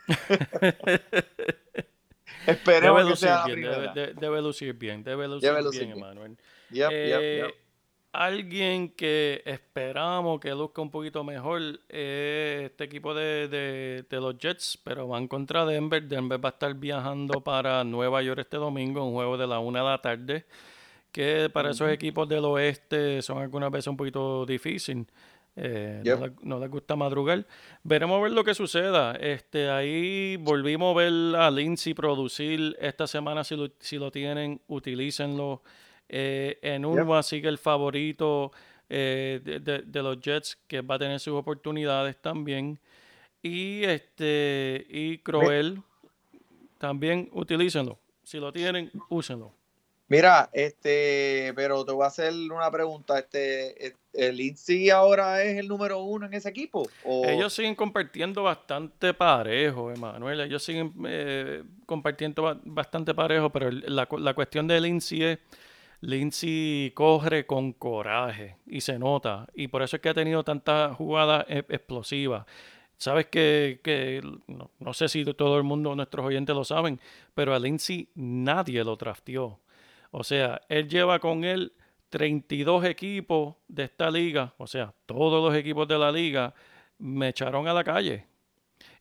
[2.45, 3.93] Esperemos Debe que lucir sea la bien, debe, primera.
[3.93, 6.05] de- debe lucir bien, debe lucir Debe lucir bien, bien.
[6.05, 6.37] Emanuel.
[6.71, 7.55] Yep, Eh, yep, yep.
[8.13, 14.37] Alguien que esperamos que luzca un poquito mejor es este equipo de, de- de los
[14.39, 16.01] Jets, pero van contra Denver.
[16.01, 19.79] Denver va a estar viajando para Nueva York este domingo, un juego de la una
[19.79, 20.45] de la tarde,
[21.11, 25.05] que para esos equipos del oeste son algunas veces un poquito difícil.
[25.59, 26.19] Eh, Yep.
[26.19, 27.45] no, les, no les gusta madrugar.
[27.83, 29.15] Veremos a ver lo que suceda.
[29.15, 33.43] Este, ahí volvimos a ver a Lindsay producir esta semana.
[33.43, 35.61] Si lo, si lo tienen, utilícenlo.
[36.09, 38.51] Eh, en Urba sigue el favorito
[38.89, 42.79] eh, de, de- de los Jets, que va a tener sus oportunidades también.
[43.43, 45.81] Y este y Croel
[46.77, 47.97] también utilícenlo.
[48.23, 49.53] Si lo tienen, úsenlo.
[50.09, 53.19] Mira, este, pero te voy a hacer una pregunta.
[53.19, 56.87] Este, ¿el Lindsay ahora es el número uno en ese equipo?
[57.03, 60.39] ¿O- Ellos siguen compartiendo bastante parejo, Emanuel.
[60.39, 65.39] Ellos siguen eh, compartiendo ba- bastante parejo, pero la, la cuestión de Lindsay es,
[66.01, 69.47] Lindsay corre con coraje y se nota.
[69.53, 72.45] Y por eso es que ha tenido tantas jugadas e- explosivas.
[72.97, 76.99] Sabes que, que no, sé si todo el mundo, nuestros oyentes lo saben,
[77.35, 79.59] pero a Lindsay nadie lo drafteó.
[80.11, 81.73] O sea, él lleva con él
[82.09, 86.53] 32 equipos de esta liga, o sea, todos los equipos de la liga
[86.97, 88.25] me echaron a la calle.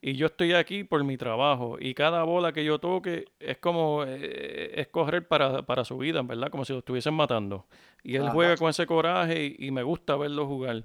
[0.01, 1.77] Y yo estoy aquí por mi trabajo.
[1.81, 6.23] Y cada bola que yo toque es como eh, es correr para, para su vida,
[6.23, 6.51] ¿verdad?
[6.51, 7.67] Como si lo estuviesen matando.
[8.03, 8.31] Y él Ajá.
[8.31, 10.85] juega con ese coraje y, y me gusta verlo jugar.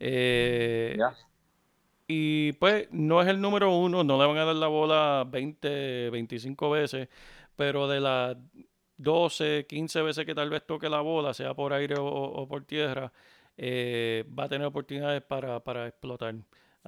[0.00, 1.04] Eh,
[2.06, 6.10] y pues no es el número uno, no le van a dar la bola 20,
[6.10, 7.08] 25 veces,
[7.56, 8.36] pero de las
[8.96, 12.64] 12, 15 veces que tal vez toque la bola, sea por aire o, o por
[12.64, 13.12] tierra,
[13.56, 16.34] eh, va a tener oportunidades para, para explotar.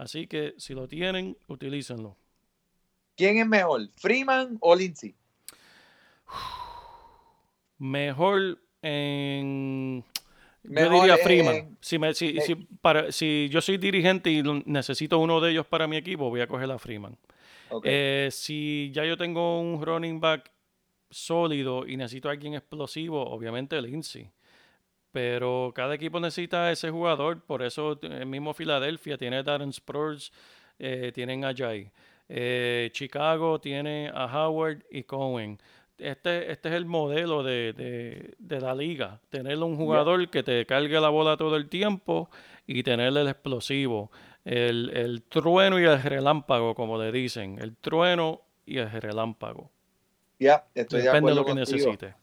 [0.00, 2.16] Así que si lo tienen, utilícenlo.
[3.18, 5.14] ¿Quién es mejor, Freeman o Lindsay?
[7.76, 10.02] Mejor en...
[10.62, 11.76] Yo diría en- Freeman.
[11.82, 15.86] Si, me- si, si, para, si yo soy dirigente y necesito uno de ellos para
[15.86, 17.18] mi equipo, voy a coger a Freeman.
[17.84, 20.50] Eh, si ya yo tengo un running back
[21.10, 24.30] sólido y necesito a alguien explosivo, obviamente Lindsay.
[25.12, 30.32] Pero cada equipo necesita ese jugador, por eso el mismo Filadelfia tiene a Darren Spurs,
[30.78, 31.90] eh, tienen a Jay.
[32.28, 35.58] Eh, Chicago tiene a Howard y Cohen.
[35.98, 39.20] Este, este es el modelo de, de- de la liga.
[39.30, 42.30] Tener un jugador que te cargue la bola todo el tiempo
[42.66, 44.10] y tener el explosivo.
[44.44, 47.58] El, el trueno y el relámpago, como le dicen.
[47.58, 49.70] El trueno y el relámpago.
[50.38, 51.76] ya, estoy de Depende de acuerdo lo que contigo.
[51.76, 52.14] necesite.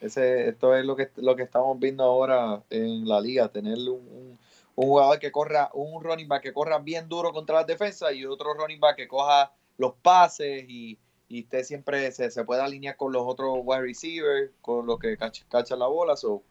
[0.00, 3.88] Ese, esto es lo que, lo que estamos viendo ahora en la liga, tener un,
[4.08, 4.38] un-
[4.76, 8.24] un jugador que corra, un running back que corra bien duro contra las defensas y
[8.24, 10.96] otro running back que coja los pases y,
[11.28, 15.18] y usted siempre se, se puede alinear con los otros wide receivers, con los que
[15.18, 16.16] cach- cachan la bola.
[16.16, 16.44] So,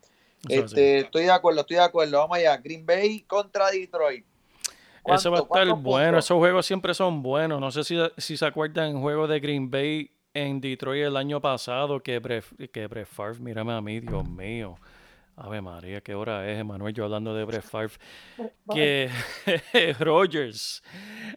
[0.50, 2.18] este, estoy de acuerdo, estoy de acuerdo.
[2.20, 4.26] Vamos allá, Green Bay contra Detroit.
[5.06, 6.08] Eso va a ¿Cuánto- estar bueno.
[6.16, 6.26] puntos?
[6.26, 7.62] Esos juegos siempre son buenos.
[7.62, 10.12] No sé si, si se acuerdan el juego de Green Bay
[10.46, 14.76] en Detroit el año pasado que Brett, que Brett Favre, mírame a mí, Dios mío.
[15.36, 17.94] Ave María, qué hora es, Emanuel, yo hablando de Brett Favre.
[18.74, 19.10] Que
[20.00, 20.84] Rogers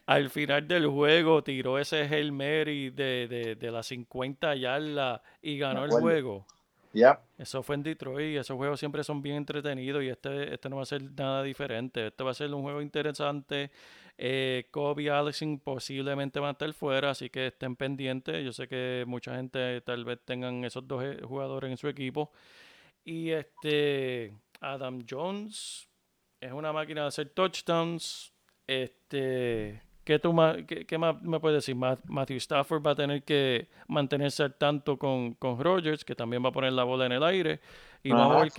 [0.06, 5.58] al final del juego tiró ese Hail Mary de, de, de las 50 yardas y
[5.58, 6.46] ganó el juego.
[6.92, 10.76] Ya, Eso fue en Detroit, esos juegos siempre son bien entretenidos y este, este no
[10.76, 12.08] va a ser nada diferente.
[12.08, 13.70] Este va a ser un juego interesante.
[14.22, 18.44] Eh, Kobe y Allison posiblemente van a estar fuera, así que estén pendientes.
[18.44, 22.30] Yo sé que mucha gente tal vez tengan esos dos eh, jugadores en su equipo.
[23.02, 25.88] Y este Adam Jones
[26.38, 28.30] es una máquina de hacer touchdowns.
[28.66, 31.74] Este, ¿qué, tú ma- qué, qué más me puedes decir?
[31.74, 36.44] Ma- Matthew Stafford va a tener que mantenerse al tanto con, con Rogers, que también
[36.44, 37.60] va a poner la bola en el aire.
[38.02, 38.52] Y vamos a ver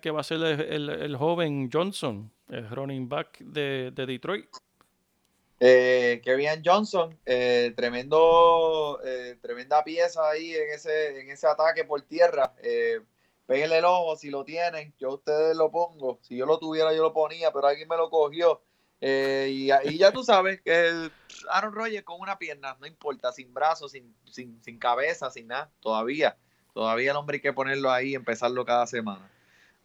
[0.00, 4.46] qué va a hacer el, el- el joven Johnson, el running back de, de Detroit.
[5.64, 12.02] Eh, Kevin Johnson, eh, tremendo, eh, tremenda pieza ahí en ese, en ese ataque por
[12.02, 12.52] tierra.
[12.64, 13.00] Eh,
[13.46, 16.18] péguenle el ojo si lo tienen, yo a ustedes lo pongo.
[16.22, 18.60] Si yo lo tuviera, yo lo ponía, pero alguien me lo cogió.
[19.00, 21.10] Eh, y, y ya tú sabes que
[21.48, 25.70] Aaron Rodgers con una pierna, no importa, sin brazos, sin, sin, sin cabeza, sin nada,
[25.78, 26.36] todavía.
[26.74, 29.30] Todavía el hombre hay que ponerlo ahí y empezarlo cada semana.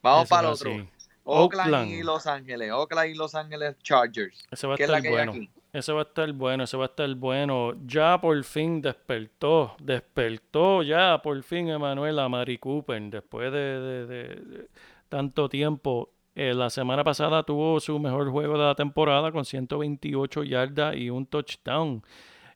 [0.02, 0.72] Vamos Eso para el otro.
[0.72, 0.90] así.
[1.24, 1.92] Oakland, Oakland.
[1.92, 2.72] y Los Ángeles.
[2.72, 4.44] Oakland y Los Ángeles Chargers.
[4.50, 5.32] Ese va a ¿Qué es la estar hay bueno.
[5.34, 5.52] aquí?
[5.78, 7.74] Ese va a estar bueno, ese va a estar bueno.
[7.86, 14.06] Ya por fin despertó, despertó ya por fin Emanuel a Mari Cooper después de, de-
[14.08, 14.68] de- de
[15.10, 16.10] tanto tiempo.
[16.34, 21.10] Eh, la semana pasada tuvo su mejor juego de la temporada con 128 yardas y
[21.10, 22.02] un touchdown.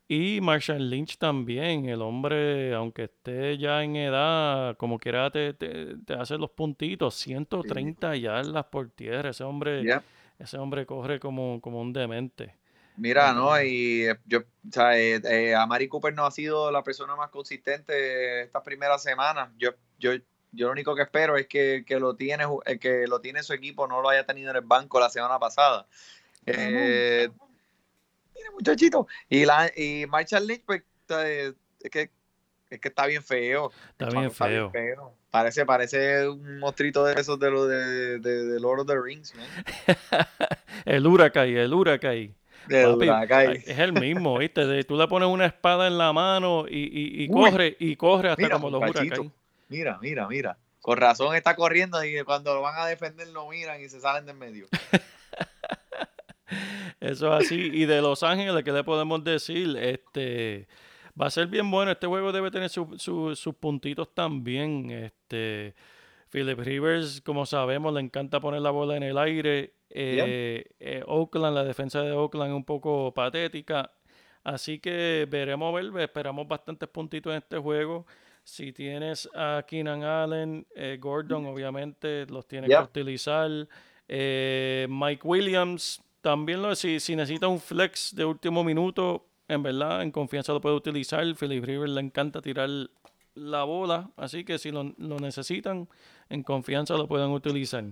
[0.08, 5.96] Y Marshall Lynch también, el hombre, aunque esté ya en edad, como quiera te, te,
[6.04, 9.84] te hace los puntitos, 130 yardas por tierra, ese hombre,
[10.38, 12.56] ese hombre corre como, como un demente.
[12.96, 13.60] Mira, ¿no?
[13.60, 17.16] Y eh, yo, o sea, eh, eh, a Mari Cooper no ha sido la persona
[17.16, 19.48] más consistente estas primeras semanas.
[19.58, 20.12] Yo, yo,
[20.52, 23.54] yo lo único que espero es que, que lo tiene, eh, que lo tiene su
[23.54, 25.86] equipo, no lo haya tenido en el banco la semana pasada.
[26.44, 27.28] Eh,
[28.34, 29.06] mira, muchachito.
[29.28, 32.10] Y la, y Marshall Lynch, pues, eh, es que
[32.68, 33.70] es que está bien feo.
[33.90, 35.14] Está bien chamaco feo.
[35.30, 39.34] Parece, parece un monstruito de esos de los de, de, de Lord of the Rings,
[39.34, 39.46] man.
[40.84, 42.34] el Huracán, el Huracán.
[42.68, 43.08] De Papi,
[43.66, 44.66] es el mismo, ¿viste?
[44.66, 48.30] De- tú le pones una espada en la mano y, y, y corre, y corre
[48.30, 49.20] hasta Mira, como los huracanes.
[49.68, 50.56] Mira, mira, mira.
[50.80, 54.26] Con razón está corriendo y cuando lo van a defender lo miran y se salen
[54.26, 54.66] del medio.
[57.00, 57.70] Eso es así.
[57.72, 59.76] Y de Los Ángeles, ¿qué le podemos decir?
[59.78, 60.68] Este
[61.20, 61.90] va a ser bien bueno.
[61.92, 64.90] Este juego debe tener su- su- sus puntitos también.
[64.90, 65.74] Este
[66.30, 69.72] Philip Rivers, como sabemos, le encanta poner la bola en el aire.
[69.94, 73.90] Eh, eh, Oakland, la defensa de Oakland es un poco patética.
[74.42, 78.06] Así que veremos ver, esperamos bastantes puntitos en este juego.
[78.42, 83.50] Si tienes a Keenan Allen, eh, Gordon, obviamente los tienes que utilizar.
[84.08, 90.02] Eh, Mike Williams, también lo, si, si necesita un flex de último minuto, en verdad,
[90.02, 91.24] en confianza lo puede utilizar.
[91.36, 92.68] Philip Rivers le encanta tirar
[93.34, 95.88] la bola, así que si lo, lo necesitan,
[96.32, 97.84] en confianza lo pueden utilizar.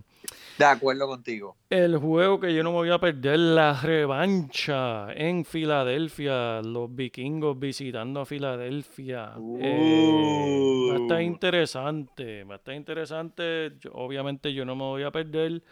[0.58, 1.56] De acuerdo contigo.
[1.70, 7.58] El juego que yo no me voy a perder, la revancha en Filadelfia, los vikingos
[7.58, 9.32] visitando a Filadelfia.
[9.60, 11.22] Eh, va a estar Uh.
[11.22, 13.72] interesante, va a estar interesante.
[13.80, 15.62] Yo- obviamente yo no me voy a perder,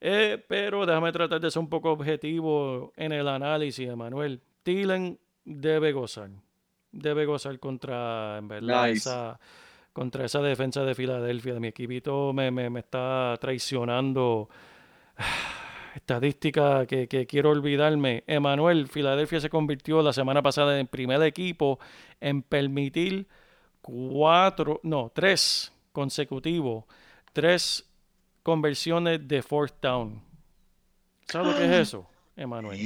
[0.00, 4.40] eh, pero déjame tratar de ser un poco objetivo en el análisis, Emanuel.
[4.62, 6.30] Thielen debe gozar,
[6.90, 8.98] debe gozar contra, en verdad, Nice.
[9.08, 9.38] esa
[9.94, 11.58] contra esa defensa de Filadelfia.
[11.58, 14.50] Mi equipito me, me, me está traicionando.
[15.94, 18.24] Estadística que, que quiero olvidarme.
[18.26, 21.78] Emanuel, Filadelfia se convirtió la semana pasada en primer equipo
[22.20, 23.28] en permitir
[23.80, 26.84] cuatro, no, tres consecutivos,
[27.32, 27.88] tres
[28.42, 30.20] conversiones de fourth down.
[31.26, 32.78] ¿Sabes lo que es eso, Emanuel?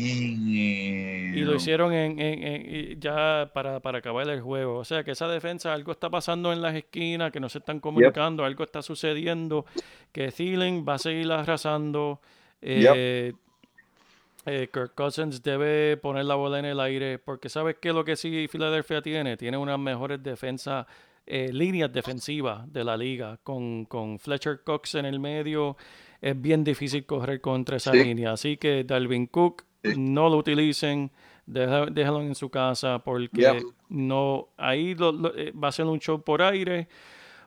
[1.36, 4.76] Y lo hicieron en, en- en- ya para, para acabar el juego.
[4.78, 7.80] O sea que esa defensa, algo está pasando en las esquinas, que no se están
[7.80, 9.64] comunicando, algo está sucediendo,
[10.12, 12.20] que Thielen va a seguir arrasando.
[12.61, 13.32] eh,
[14.46, 18.16] eh, Kirk Cousins debe poner la bola en el aire, porque sabes que lo que
[18.16, 20.86] sí Filadelfia tiene, tiene unas mejores defensas,
[21.26, 25.76] eh, líneas defensivas de la liga, con, con Fletcher Cox en el medio,
[26.21, 28.03] es bien difícil correr contra esa Sí.
[28.05, 28.33] línea.
[28.33, 29.93] Así que Dalvin Cook, Sí.
[29.97, 31.11] no lo utilicen,
[31.47, 36.23] déjalo en su casa, porque no, ahí lo- lo- eh, va a ser un show
[36.23, 36.89] por aire.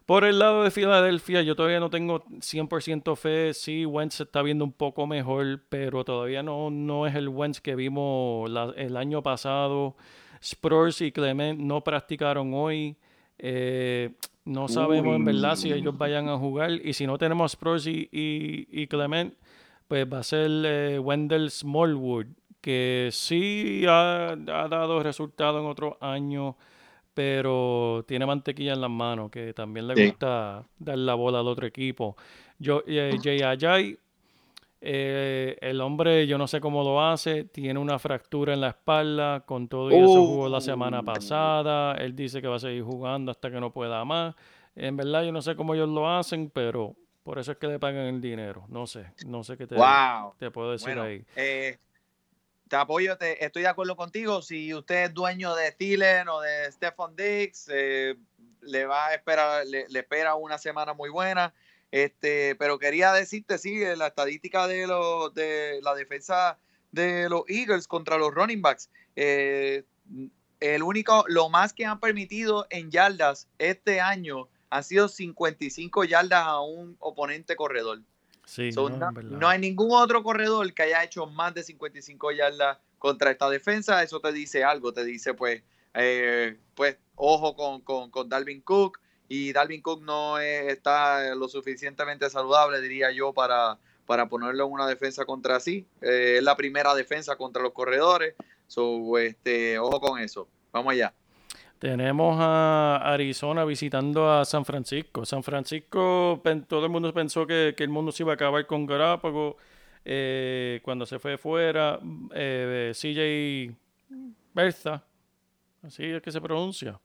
[0.06, 3.54] Por el lado de Filadelfia, yo todavía no tengo 100% fe.
[3.54, 7.62] Sí, Wentz se está viendo un poco mejor, pero todavía no, no es el Wentz
[7.62, 9.96] que vimos la- el año pasado.
[10.42, 12.96] Spurs y Clement no practicaron hoy.
[13.38, 14.10] Eh,
[14.46, 16.72] no sabemos en verdad si ellos vayan a jugar.
[16.72, 19.34] Y si no tenemos Spurs y, y- y Clement,
[19.88, 22.28] pues va a ser eh, Wendell Smallwood,
[22.62, 26.56] que sí ha, ha dado resultados en otros años,
[27.14, 30.06] pero tiene mantequilla en las manos, que también le Sí.
[30.08, 32.16] gusta dar la bola al otro equipo.
[32.60, 33.98] Yo, eh, Jay Ajay,
[34.82, 39.42] eh, el hombre, yo no sé cómo lo hace, tiene una fractura en la espalda,
[39.46, 41.06] con todo y eso jugó la semana Uh.
[41.06, 44.36] pasada, él dice que va a seguir jugando hasta que no pueda más.
[44.76, 47.78] En verdad yo no sé cómo ellos lo hacen, pero por eso es que le
[47.78, 48.66] pagan el dinero.
[48.70, 50.34] No sé, no sé qué te, Wow.
[50.40, 51.24] te puedo decir Bueno, ahí.
[51.36, 51.78] eh,
[52.68, 54.42] te apoyo, te- estoy de acuerdo contigo.
[54.42, 58.16] Si usted es dueño de Thielen o de Stephon Diggs, eh,
[58.62, 61.54] le va a esperar, le, le espera una semana muy buena.
[61.92, 66.58] Este, pero quería decirte, sí, la estadística de, los de la defensa
[66.92, 68.89] de los Eagles contra los running backs.
[69.16, 69.84] eh,
[70.60, 76.44] el único, lo más que han permitido en yardas este año han sido 55 yardas
[76.46, 78.02] a un oponente corredor.
[78.46, 79.38] Sí, So, no, no, en verdad.
[79.39, 84.04] no hay ningún otro corredor que haya hecho más de 55 yardas contra esta defensa.
[84.04, 85.64] Eso te dice algo, te dice pues,
[85.96, 89.00] eh, pues ojo con, con, con Dalvin Cook.
[89.34, 94.74] Y Dalvin Cook no es- está lo suficientemente saludable, diría yo, para, para ponerlo en
[94.74, 95.88] una defensa contra sí.
[96.02, 98.36] Eh, es la primera defensa contra los corredores.
[99.20, 100.50] Este, ojo con eso.
[100.74, 101.14] Vamos allá.
[101.80, 105.26] Tenemos a Arizona visitando a San Francisco.
[105.26, 109.56] San Francisco, todo el mundo pensó que, el mundo se iba a acabar con Garápago
[110.84, 112.02] cuando se fue fuera.
[112.36, 113.74] Eh, CJ
[114.54, 115.06] Bertha
[115.84, 117.00] así es que se pronuncia.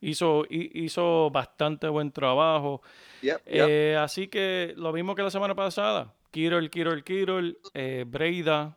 [0.00, 2.82] Hizo, hi- hizo bastante buen trabajo.
[3.22, 3.66] Yep, yep.
[3.68, 6.14] Eh, así que lo mismo que la semana pasada.
[6.30, 8.76] Kirol, Kirol, Kirol, eh, Breida,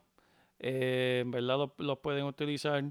[0.59, 2.83] eh, en verdad los pueden utilizar.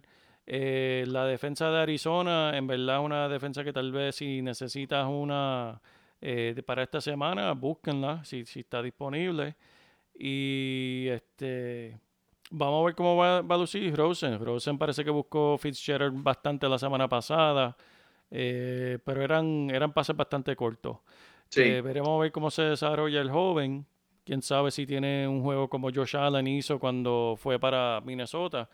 [0.46, 5.80] Eh, la defensa de Arizona, en verdad una defensa que tal vez si necesitas una
[6.20, 9.54] eh, de- para esta semana, búsquenla si, si está disponible.
[10.18, 11.98] Y este
[12.50, 14.38] vamos a ver cómo va, va a lucir Rosen.
[14.44, 17.76] Rosen parece que buscó Fitzgerald bastante la semana pasada,
[18.30, 20.98] eh, pero eran, eran pases bastante cortos.
[21.48, 21.62] Sí.
[21.62, 23.86] Eh, veremos a ver cómo se desarrolla el joven.
[24.24, 28.68] Quién sabe si tiene un juego como Josh Allen hizo cuando fue para Minnesota.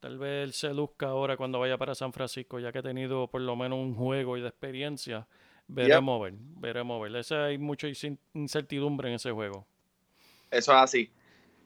[0.00, 3.28] Tal vez él se luzca ahora cuando vaya para San Francisco, ya que ha tenido
[3.28, 5.26] por lo menos un juego y de experiencia.
[5.68, 7.16] Veremos a ver, veremos a ver.
[7.16, 7.86] Ese hay mucha
[8.34, 9.66] incertidumbre en ese juego.
[10.50, 11.10] Eso es así.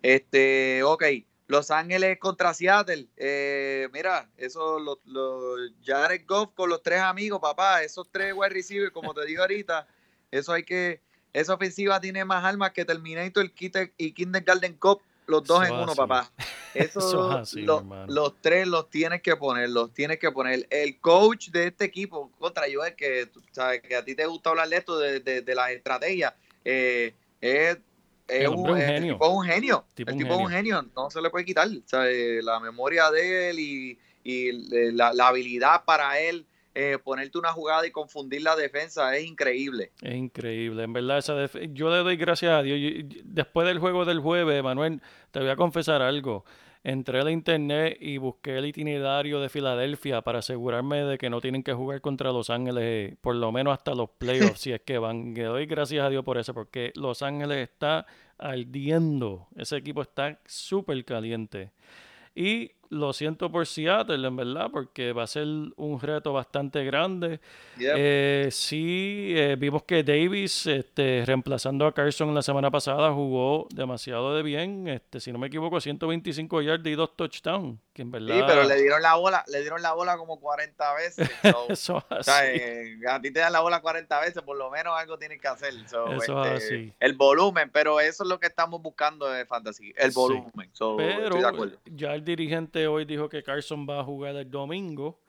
[0.02, 1.04] Este, ok.
[1.48, 3.06] Los Ángeles contra Seattle.
[3.16, 7.82] Eh, mira, eso, los los Jared Goff con los tres amigos, papá.
[7.82, 9.86] Esos tres wide receivers, como te digo ahorita,
[10.30, 11.00] eso hay que.
[11.32, 13.50] Esa ofensiva tiene más armas que Terminator
[13.98, 15.96] y Kindergarten Cup, los dos en uno, así.
[15.96, 16.32] papá.
[16.74, 18.12] Eso, es así, lo- hermano.
[18.12, 20.66] los tres los tienes que poner, los tienes que poner.
[20.68, 24.50] El coach de este equipo, contra yo, es que, sabes, que a ti te gusta
[24.50, 26.34] hablar de esto, de, de, de las estrategias,
[26.66, 27.78] eh, es,
[28.28, 29.12] es El hombre es un el genio.
[29.14, 29.84] tipo es un genio.
[29.94, 31.68] Tipo el un tipo es un genio, no se le puede quitar.
[31.86, 32.44] ¿sabes?
[32.44, 34.52] La memoria de él y, y
[34.92, 39.92] la, la habilidad para él eh, ponerte una jugada y confundir la defensa es increíble.
[40.02, 41.18] Es increíble, en verdad.
[41.18, 41.34] Esa
[41.72, 42.78] yo le doy gracias a Dios.
[42.78, 45.00] Yo- yo- después del juego del jueves, Manuel,
[45.30, 46.44] te voy a confesar algo.
[46.88, 51.40] Entré a la internet y busqué el itinerario de Filadelfia para asegurarme de que no
[51.40, 54.96] tienen que jugar contra Los Ángeles, por lo menos hasta los playoffs, si es que
[54.98, 55.34] van.
[55.34, 58.06] Le doy gracias a Dios por eso, porque Los Ángeles está
[58.38, 59.48] ardiendo.
[59.56, 61.72] Ese equipo está súper caliente.
[62.36, 67.40] Y lo siento por Seattle, en verdad, porque va a ser un reto bastante grande.
[67.78, 74.34] Eh, sí, eh, vimos que Davis, este, reemplazando a Carson la semana pasada, jugó demasiado
[74.34, 74.88] de bien.
[74.88, 77.78] Este, si no me equivoco, 125 yards y dos touchdowns.
[77.92, 78.34] Que en verdad.
[78.36, 81.30] Sí, pero le dieron la bola, le dieron la bola como 40 veces.
[81.42, 84.56] so, Eso es o sea, eh, a ti te dan la bola 40 veces, por
[84.58, 85.72] lo menos algo tienes que hacer.
[85.88, 86.92] So, Eso es este, así.
[87.00, 90.14] El volumen, pero eso es lo que estamos buscando de Fantasy, el Sí.
[90.14, 90.68] volumen.
[90.72, 91.78] So, estoy de Pero acuerdo.
[91.86, 95.20] ya el dirigente hoy dijo que Carson va a jugar el domingo.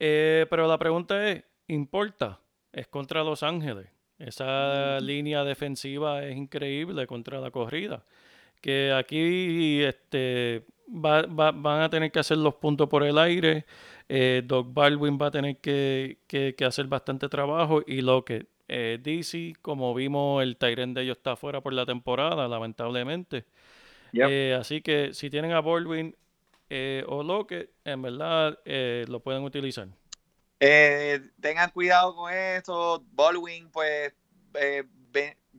[0.00, 2.40] Eh, pero la pregunta es, ¿importa?
[2.72, 3.86] Es contra Los Ángeles.
[4.18, 8.04] Esa línea defensiva es increíble contra la corrida.
[8.60, 13.64] Que aquí este, va- va- van a tener que hacer los puntos por el aire.
[14.08, 17.82] Eh, Doc Baldwin va a tener que, que- que hacer bastante trabajo.
[17.86, 21.84] Y lo que eh, DC, como vimos, el Tyrant de ellos está fuera por la
[21.84, 23.44] temporada, lamentablemente.
[24.12, 24.28] Yep.
[24.30, 26.14] Eh, así que si tienen a Baldwin
[26.74, 29.88] eh, o Lockett, en verdad eh, lo pueden utilizar.
[30.58, 33.04] Eh, tengan cuidado con eso.
[33.12, 34.14] Baldwin, pues,
[34.54, 34.84] eh,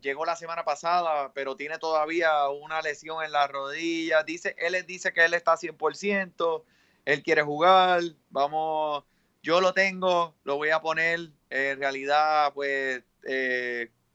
[0.02, 4.24] llegó la semana pasada, pero tiene todavía una lesión en la rodilla.
[4.24, 6.64] Dice, él dice que él está 100%,
[7.06, 8.02] él quiere jugar.
[8.32, 9.04] Vamos,
[9.44, 11.30] yo lo tengo, lo voy a poner.
[11.52, 13.04] en realidad, pues,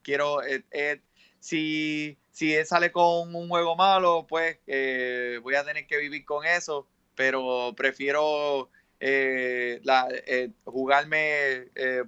[0.03, 0.41] quiero,
[1.39, 6.25] si, si él sale con un juego malo, pues, eh, voy a tener que vivir
[6.25, 6.87] con eso,
[7.17, 8.71] pero prefiero
[9.01, 11.19] eh, la, eh, jugarme
[11.75, 12.05] eh,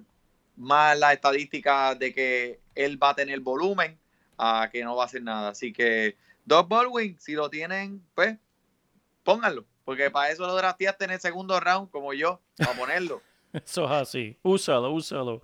[0.55, 3.99] más la estadística de que él va a tener volumen
[4.37, 5.49] a que no va a hacer nada.
[5.49, 6.15] Así que
[6.45, 8.37] Doc Baldwin, si lo tienen, pues
[9.25, 13.21] pónganlo, porque para eso lo drafteaste en el segundo round, como yo, para ponerlo.
[13.51, 14.37] Eso es así.
[14.43, 15.41] Úsalo, úsalo.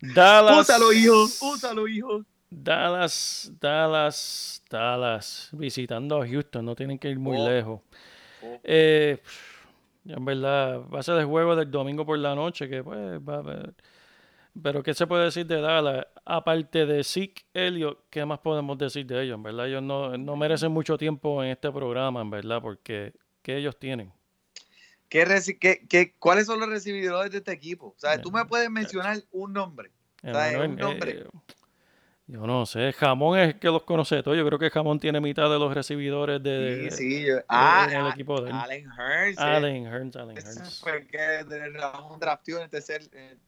[0.00, 0.60] Dallas.
[0.60, 2.24] úsalo, hijo, úsalo, hijo.
[2.54, 5.48] Dallas, Dallas, Dallas.
[5.52, 7.48] Visitando a Houston, no tienen que ir muy Oh.
[7.48, 7.80] lejos.
[8.42, 8.60] Oh.
[8.64, 9.18] Eh,
[10.06, 13.36] en verdad, va a ser el juego del domingo por la noche, que pues va
[13.36, 13.74] a haber-
[14.62, 16.06] Pero ¿qué se puede decir de Dallas?
[16.26, 19.36] Aparte de Zeke Elliott, ¿qué más podemos decir de ellos?
[19.36, 23.56] En verdad, ellos no, no merecen mucho tiempo en este programa, en verdad, porque ¿qué
[23.56, 24.12] ellos tienen?
[25.08, 25.24] ¿Qué
[25.58, 27.88] qué- qué- cuáles son los recibidores de este equipo?
[27.88, 29.90] O sea, tú me puedes mencionar un nombre.
[30.22, 31.10] sea, un nombre.
[31.20, 31.26] eh,
[32.26, 34.36] yo no sé, Jamón es el que los conoce todos.
[34.38, 37.26] Yo creo que Jamón tiene mitad de los recibidor de, Sí, sí.
[37.26, 38.56] yo- ah, en el ah, equipo de él.
[38.56, 39.38] Allen Hurts.
[39.38, 39.42] eh.
[39.44, 41.48] Allen Hearns, Allen Hearns.
[41.48, 43.02] de Ramón drafteó en el tercer.
[43.12, 43.38] en el-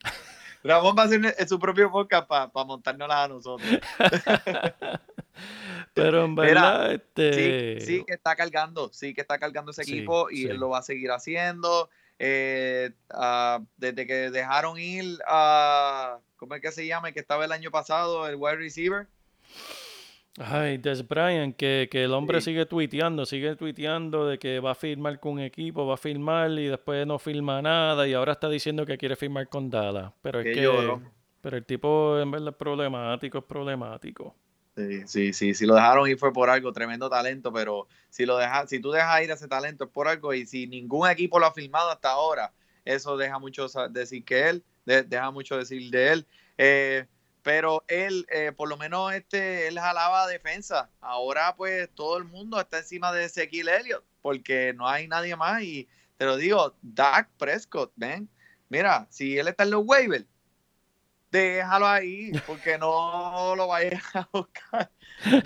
[0.64, 3.68] Ramón va a hacer en su propio podcast para montárnosla a nosotros.
[5.94, 7.80] Pero en verdad, Sí, este.
[7.80, 10.46] sí que está cargando, sí que está cargando ese Sí, equipo y sí.
[10.46, 11.90] él lo va a seguir haciendo.
[12.18, 17.08] Eh, ah, desde que dejaron ir a, ¿cómo es que se llama?
[17.08, 19.06] El que estaba el año pasado, el wide receiver.
[20.38, 22.46] Ay, Des Bryant, que, que el hombre Sí.
[22.52, 26.50] sigue tuiteando, sigue tuiteando de que va a firmar con un equipo, va a firmar
[26.52, 30.10] y después no firma nada y ahora está diciendo que quiere firmar con Dallas.
[30.22, 30.98] Pero es que,
[31.42, 34.34] pero el tipo en verdad es problemático, es problemático.
[34.74, 38.38] Sí, sí, sí, si lo dejaron ir fue por algo, tremendo talento, pero si lo
[38.38, 41.38] dejas, si tú dejas ir a ese talento es por algo y si ningún equipo
[41.38, 42.54] lo ha firmado hasta ahora,
[42.86, 46.26] eso deja mucho decir que él, de- deja mucho decir de él.
[46.56, 47.06] Eh,
[47.42, 50.90] pero él, eh, por lo menos este, él jalaba defensa.
[51.00, 55.62] Ahora pues todo el mundo está encima de Ezequiel Elliott porque no hay nadie más
[55.62, 58.26] y te lo digo, Dak Prescott, ven,
[58.70, 60.24] mira, si él está en los waivers,
[61.32, 64.90] déjalo ahí, porque no lo vayas a buscar.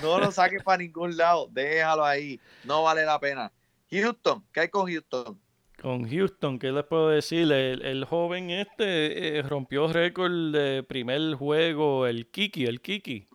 [0.03, 1.49] No lo saques para ningún lado.
[1.51, 2.41] Déjalo ahí.
[2.65, 3.53] No vale la pena.
[3.91, 5.41] Houston, ¿qué hay con Houston?
[5.81, 7.51] Con Houston, ¿qué les puedo decir?
[7.53, 13.29] El, joven este eh, rompió récord de primer juego, el Kiki, el Kiki.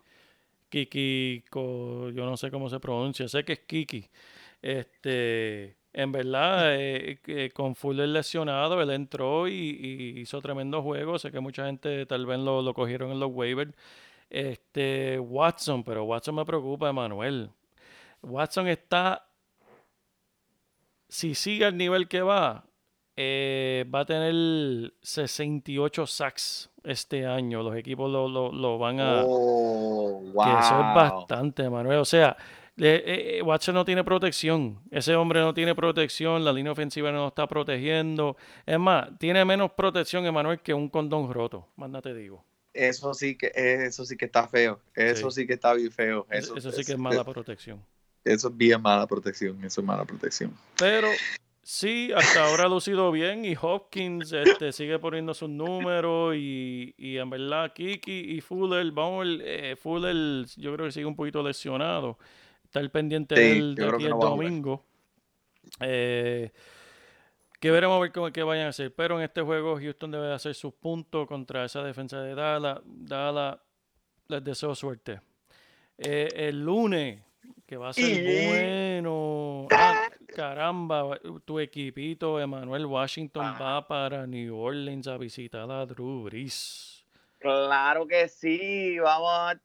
[0.68, 4.10] Kiki, yo no sé cómo se pronuncia, sé que es Kiki.
[4.60, 11.18] Este, en verdad, eh, con Fuller lesionado, él entró y, y hizo tremendo juego.
[11.18, 13.74] Sé que mucha gente tal vez lo, lo cogieron en los waivers.
[14.30, 17.50] Este, Watson, pero Watson me preocupa, Emanuel.
[18.22, 19.26] Watson está
[21.08, 22.64] si sigue al nivel que va,
[23.16, 27.62] eh, va a tener 68 sacks este año.
[27.62, 29.22] Los equipos lo, lo- lo van a...
[29.26, 30.44] Oh, wow.
[30.44, 31.98] Que eso es bastante, Manuel.
[31.98, 32.34] O sea,
[32.76, 34.80] le- eh, eh, Watson no tiene protección.
[34.90, 36.44] Ese hombre no tiene protección.
[36.44, 38.36] La línea ofensiva no está protegiendo.
[38.66, 41.68] Es más, tiene menos protección, Emanuel, que un condón roto.
[41.76, 42.44] Manda te digo.
[42.74, 44.80] Eso sí que eso sí que está feo.
[44.94, 46.26] Eso sí, que está bien feo.
[46.30, 47.84] Eso, Eso, sí que es mala protección.
[48.24, 49.62] Eso es bien mala protección.
[49.64, 50.54] Eso es mala protección.
[50.78, 51.08] Pero
[51.62, 57.18] sí, hasta ahora ha lucido bien y Hopkins este, sigue poniendo sus números y, y
[57.18, 62.16] en verdad Kiki y Fuller, vamos, eh, Fuller yo creo que sigue un poquito lesionado.
[62.72, 64.82] Está el pendiente Sí, del de aquí que el no domingo.
[65.80, 66.50] Eh,
[67.60, 68.94] que veremos a ver cómo qué vayan a hacer.
[68.94, 72.80] Pero en este juego Houston debe hacer sus puntos contra esa defensa de Dallas.
[72.86, 73.58] Dallas,
[74.28, 75.20] les deseo suerte.
[75.98, 77.20] Eh, el lunes,
[77.66, 79.66] que va a ser Y- bueno.
[79.70, 83.58] Ah, caramba, tu equipito, Emmanuel Washington, Ah.
[83.60, 87.01] va para New Orleans a visitar a Drew Brees.
[87.42, 89.56] Claro que sí, vamos.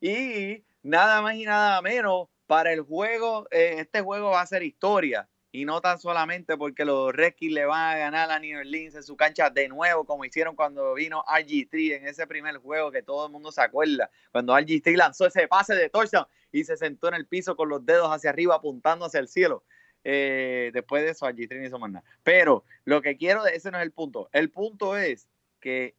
[0.00, 4.64] Y nada más y nada menos para el juego, eh, este juego va a ser
[4.64, 5.28] historia.
[5.52, 9.02] Y no tan solamente porque los Redskins le van a ganar a New Orleans en
[9.04, 13.26] su cancha de nuevo, como hicieron cuando vino RG3 en ese primer juego que todo
[13.26, 14.10] el mundo se acuerda.
[14.32, 17.86] Cuando RG3 lanzó ese pase de touchdown y se sentó en el piso con los
[17.86, 19.62] dedos hacia arriba apuntando hacia el cielo.
[20.04, 22.04] Eh, después de eso, RG3 no hizo más nada.
[22.22, 24.28] Pero lo que quiero, ese no es el punto.
[24.32, 25.28] El punto es
[25.60, 25.94] que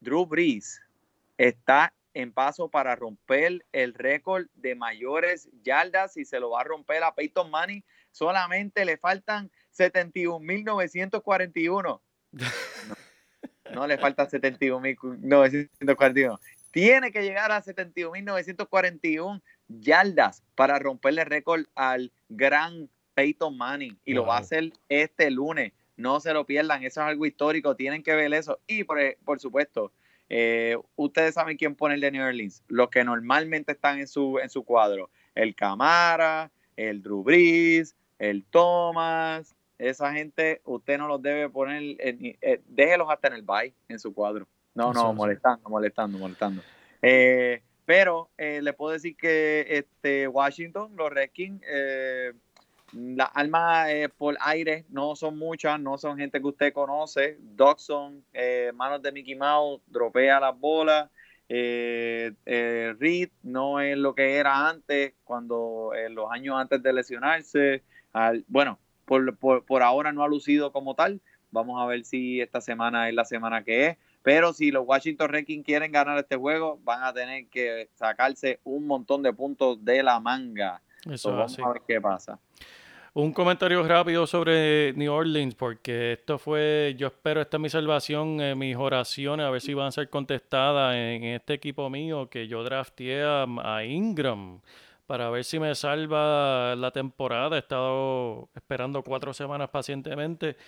[0.00, 0.80] Drew Brees
[1.36, 6.64] está en paso para romper el récord de mayores yardas y se lo va a
[6.64, 7.84] romper a Peyton Manning.
[8.10, 12.00] Solamente le faltan 71.941.
[13.68, 16.40] No, no le faltan 71.941.
[16.70, 23.98] Tiene que llegar a 71.941 yardas para romperle récord al gran Peyton Manning.
[24.04, 25.72] Y lo va a hacer este lunes.
[25.96, 28.60] No se lo pierdan, eso es algo histórico, tienen que ver eso.
[28.68, 29.92] Y por, por supuesto,
[30.28, 34.38] eh, ustedes saben quién pone el de New Orleans, los que normalmente están en su,
[34.38, 41.22] en su cuadro, el Camara, el Drew Brees, el Thomas, esa gente, usted no los
[41.22, 44.46] debe poner, eh, déjelos hasta en el bye, en su cuadro.
[44.74, 46.62] No, no, molestando, molestando, molestando.
[47.02, 52.34] Eh, pero eh, le puedo decir que este Washington, los Redskins, eh,
[52.92, 57.38] las armas eh, por aire no son muchas, no son gente que usted conoce.
[57.40, 61.08] Dodson, eh, manos de Mickey Mouse, dropea las bolas.
[61.48, 67.84] Eh, eh, Reed no es lo que era antes, cuando los años antes de lesionarse.
[68.12, 71.22] Al- bueno, por, por, por ahora no ha lucido como tal.
[71.50, 73.96] Vamos a ver si esta semana es la semana que es.
[74.28, 78.86] Pero si los Washington Redskins quieren ganar este juego, van a tener que sacarse un
[78.86, 80.82] montón de puntos de la manga.
[81.06, 81.62] Eso So, es vamos así.
[81.62, 82.38] a ver qué pasa.
[83.14, 88.42] Un comentario rápido sobre New Orleans, porque esto fue, yo espero, esta es mi salvación,
[88.42, 92.48] eh, mis oraciones, a ver si van a ser contestadas en, este equipo mío, que
[92.48, 94.60] yo drafteé a, a Ingram,
[95.06, 97.56] para ver si me salva la temporada.
[97.56, 100.58] He estado esperando cuatro semanas pacientemente.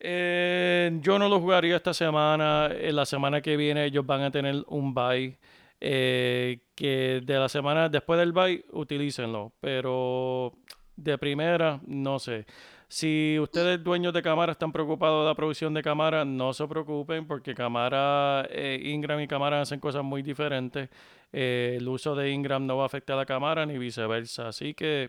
[0.00, 2.70] Eh, yo no lo jugaría esta semana.
[2.72, 5.38] En la semana que viene ellos van a tener un bye.
[5.80, 9.52] eh, que de la semana después del bye, utilícenlo.
[9.60, 10.52] Pero
[10.96, 12.46] de primera, no sé.
[12.88, 17.26] Si ustedes, dueños de cámara, están preocupados de la producción de cámara, no se preocupen
[17.26, 20.88] porque cámara, eh, Ingram y cámara hacen cosas muy diferentes.
[21.32, 24.48] Eh, el uso de Ingram no va a afectar a la cámara ni viceversa.
[24.48, 25.08] Así que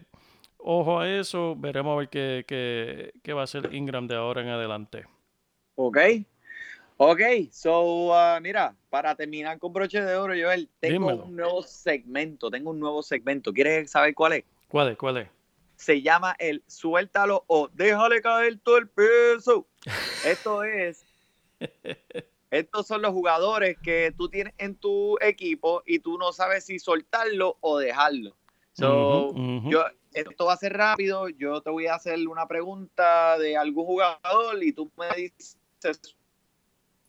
[0.63, 4.41] ojo a eso, veremos a ver qué, qué, qué va a hacer Ingram de ahora
[4.41, 5.05] en adelante.
[5.75, 5.97] Ok.
[7.03, 7.19] Ok,
[7.51, 11.23] so, uh, mira, para terminar con broche de oro, Joel, tengo Dímelo.
[11.25, 13.51] un nuevo segmento, tengo un nuevo segmento.
[13.51, 14.43] ¿Quieres saber cuál es?
[14.67, 14.97] ¿Cuál es?
[14.99, 15.27] ¿Cuál es?
[15.77, 19.65] Se llama el suéltalo o déjale caer todo el peso.
[20.23, 21.03] Esto es,
[22.51, 26.77] estos son los jugadores que tú tienes en tu equipo y tú no sabes si
[26.77, 28.35] soltarlo o dejarlo.
[28.81, 29.33] So,
[29.69, 31.29] yo, esto va a ser rápido.
[31.29, 35.57] Yo te voy a hacer una pregunta de algún jugador y tú me dices,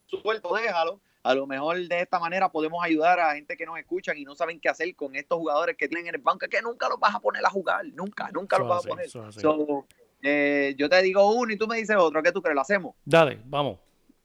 [0.06, 1.00] suelto, déjalo.
[1.24, 4.34] A lo mejor de esta manera podemos ayudar a gente que nos escuchan y no
[4.34, 7.14] saben qué hacer con estos jugadores que tienen en el banco, que nunca los vas
[7.14, 9.08] a poner a jugar, nunca, nunca los vas a poner.
[9.08, 9.86] So,
[10.20, 12.22] eh, yo te digo uno y tú me dices otro.
[12.22, 12.56] ¿Qué tú crees?
[12.56, 12.96] ¿Lo hacemos?
[13.04, 13.78] Dale, vamos.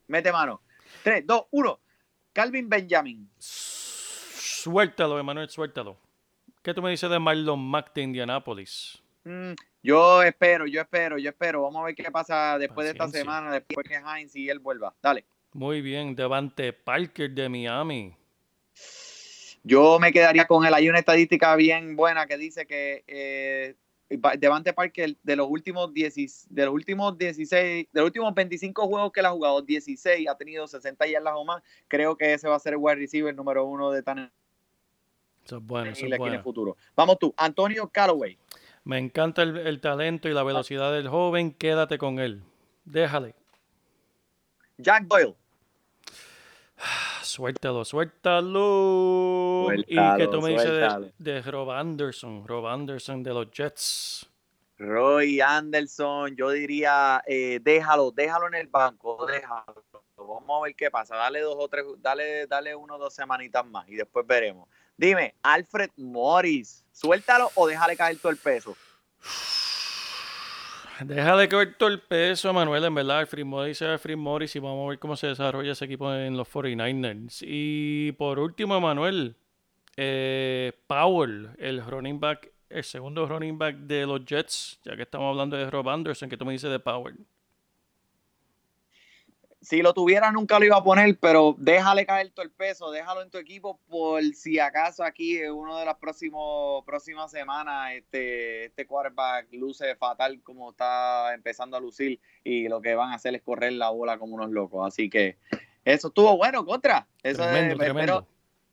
[0.08, 0.62] Mete mano.
[1.04, 1.80] 3, 2, 1.
[2.34, 3.30] Calvin Benjamin.
[3.38, 5.98] Suéltalo, Emanuel, suéltalo.
[6.68, 9.01] ¿Qué tú me dices de Marlon Mack de Indianapolis?
[9.24, 11.61] Mm, yo espero, yo espero, yo espero.
[11.61, 14.93] Vamos a ver qué pasa después de esta semana, después que Heinz y él vuelva.
[15.01, 15.24] Dale.
[15.53, 18.13] Muy bien, Devante Parker de Miami.
[19.63, 20.74] Yo me quedaría con él.
[20.74, 23.76] Hay una estadística bien buena que dice que eh,
[24.38, 29.13] Devante Parker de los últimos 10, de los últimos 16, de los últimos 25 juegos
[29.13, 31.63] que él ha jugado, 16 ha tenido 60 yardas o más.
[31.88, 34.34] Creo que ese va a ser el wide receiver número uno de Tanner
[35.48, 36.76] Eso es bueno, eso futuro.
[36.95, 38.38] Vamos tú, Antonio Callaway.
[38.84, 41.52] Me encanta el, el talento y la velocidad del joven.
[41.52, 42.43] Quédate con él.
[42.86, 43.34] Déjale.
[44.78, 45.36] Jack Doyle.
[47.22, 49.68] Suéltalo, suéltalo.
[49.74, 52.48] ¿Y qué tú me dices de, de Rob Anderson?
[52.48, 54.30] Rob Anderson de los Jets.
[54.80, 59.84] Roy Anderson, yo diría, eh, déjalo, déjalo en el banco, déjalo.
[60.16, 61.16] Vamos a ver qué pasa.
[61.16, 64.70] Dale dos o tres, dale, dale uno o dos semanitas más y después veremos.
[64.98, 68.76] Dime, Alfred Morris, suéltalo o déjale caer todo el peso.
[71.02, 72.84] Déjale caer todo el peso, Manuel.
[72.86, 75.86] En verdad, Alfred Morris es Alfred Morris y vamos a ver cómo se desarrolla ese
[75.86, 77.43] equipo en los 49ers.
[77.45, 79.36] Y por último, Manuel,
[79.95, 85.30] eh, Powell, el running back, el segundo running back de los Jets, ya que estamos
[85.30, 87.18] hablando de Rob Anderson, que tú me dices de Powell.
[89.68, 93.22] Si lo tuviera nunca lo iba a poner, pero déjale caer todo el peso, déjalo
[93.22, 98.68] en tu equipo por si acaso aquí en uno de las próximos, próximas semanas este,
[98.68, 103.36] este quarterback luce fatal como está empezando a lucir y lo que van a hacer
[103.36, 104.88] es correr la bola como unos locos.
[104.88, 105.36] Así que
[105.84, 107.05] eso estuvo bueno, contra.
[107.22, 108.28] Eso es- Tremendo, espero, tremendo.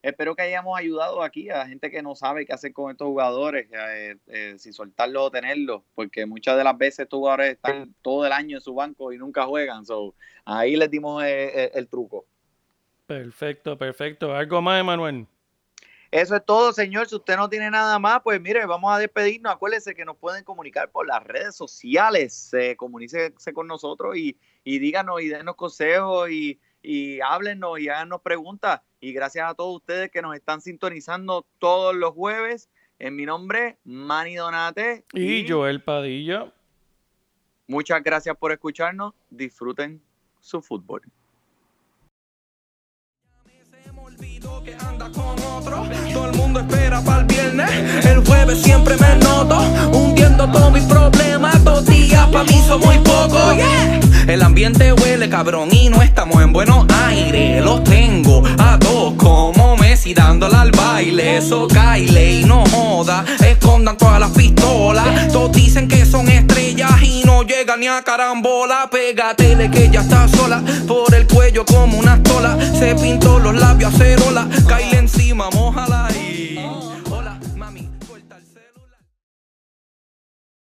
[0.05, 3.69] Espero que hayamos ayudado aquí a gente que no sabe qué hacer con estos jugadores,
[3.73, 8.27] eh, eh, si soltarlos o tenerlos, porque muchas de las veces estos jugadores están todo
[8.27, 9.87] el año en su banco y nunca juegan.
[9.87, 12.27] So, ahí les dimos eh, eh, el truco.
[13.07, 14.35] Perfecto, perfecto.
[14.35, 15.27] ¿Algo más, Emanuel?
[16.11, 17.09] Eso es todo, señor.
[17.09, 19.55] Si usted no tiene nada más, pues mire, vamos a despedirnos.
[19.55, 22.53] Acuérdese que nos pueden comunicar por las redes sociales.
[22.77, 28.81] Comuníquese con nosotros y, y díganos y denos consejos y, y háblenos y háganos preguntas.
[29.05, 32.71] Y gracias a todos ustedes que nos están sintonizando todos los jueves.
[32.99, 35.05] En mi nombre, Manny Donate.
[35.13, 36.51] Y Joel Padilla.
[37.67, 39.13] Muchas gracias por escucharnos.
[39.29, 40.01] Disfruten
[40.41, 41.03] su fútbol.
[43.71, 45.87] Se me olvidó que anda con otro.
[46.15, 48.07] Todo el mundo espera para el viernes.
[48.07, 49.59] El jueves siempre me noto.
[49.93, 51.63] Hundiendo todos mis problemas.
[51.63, 53.53] Dos días para mí son muy poco.
[53.55, 54.04] yeah.
[54.27, 57.63] El ambiente huele cabrón y no estamos en buenos aires.
[57.63, 61.37] Los tengo a todos como Messi dándole al baile.
[61.37, 63.25] Eso caile y no joda.
[63.45, 65.29] Escondan todas las pistolas.
[65.31, 68.89] Todos dicen que son estrellas y no llegan ni a carambola.
[68.91, 70.63] Pégatele que ya está sola.
[70.89, 72.57] Por el cuello como una tola.
[72.79, 74.49] Se pintó los labios acerola.
[74.67, 76.94] Caile encima, mojala y.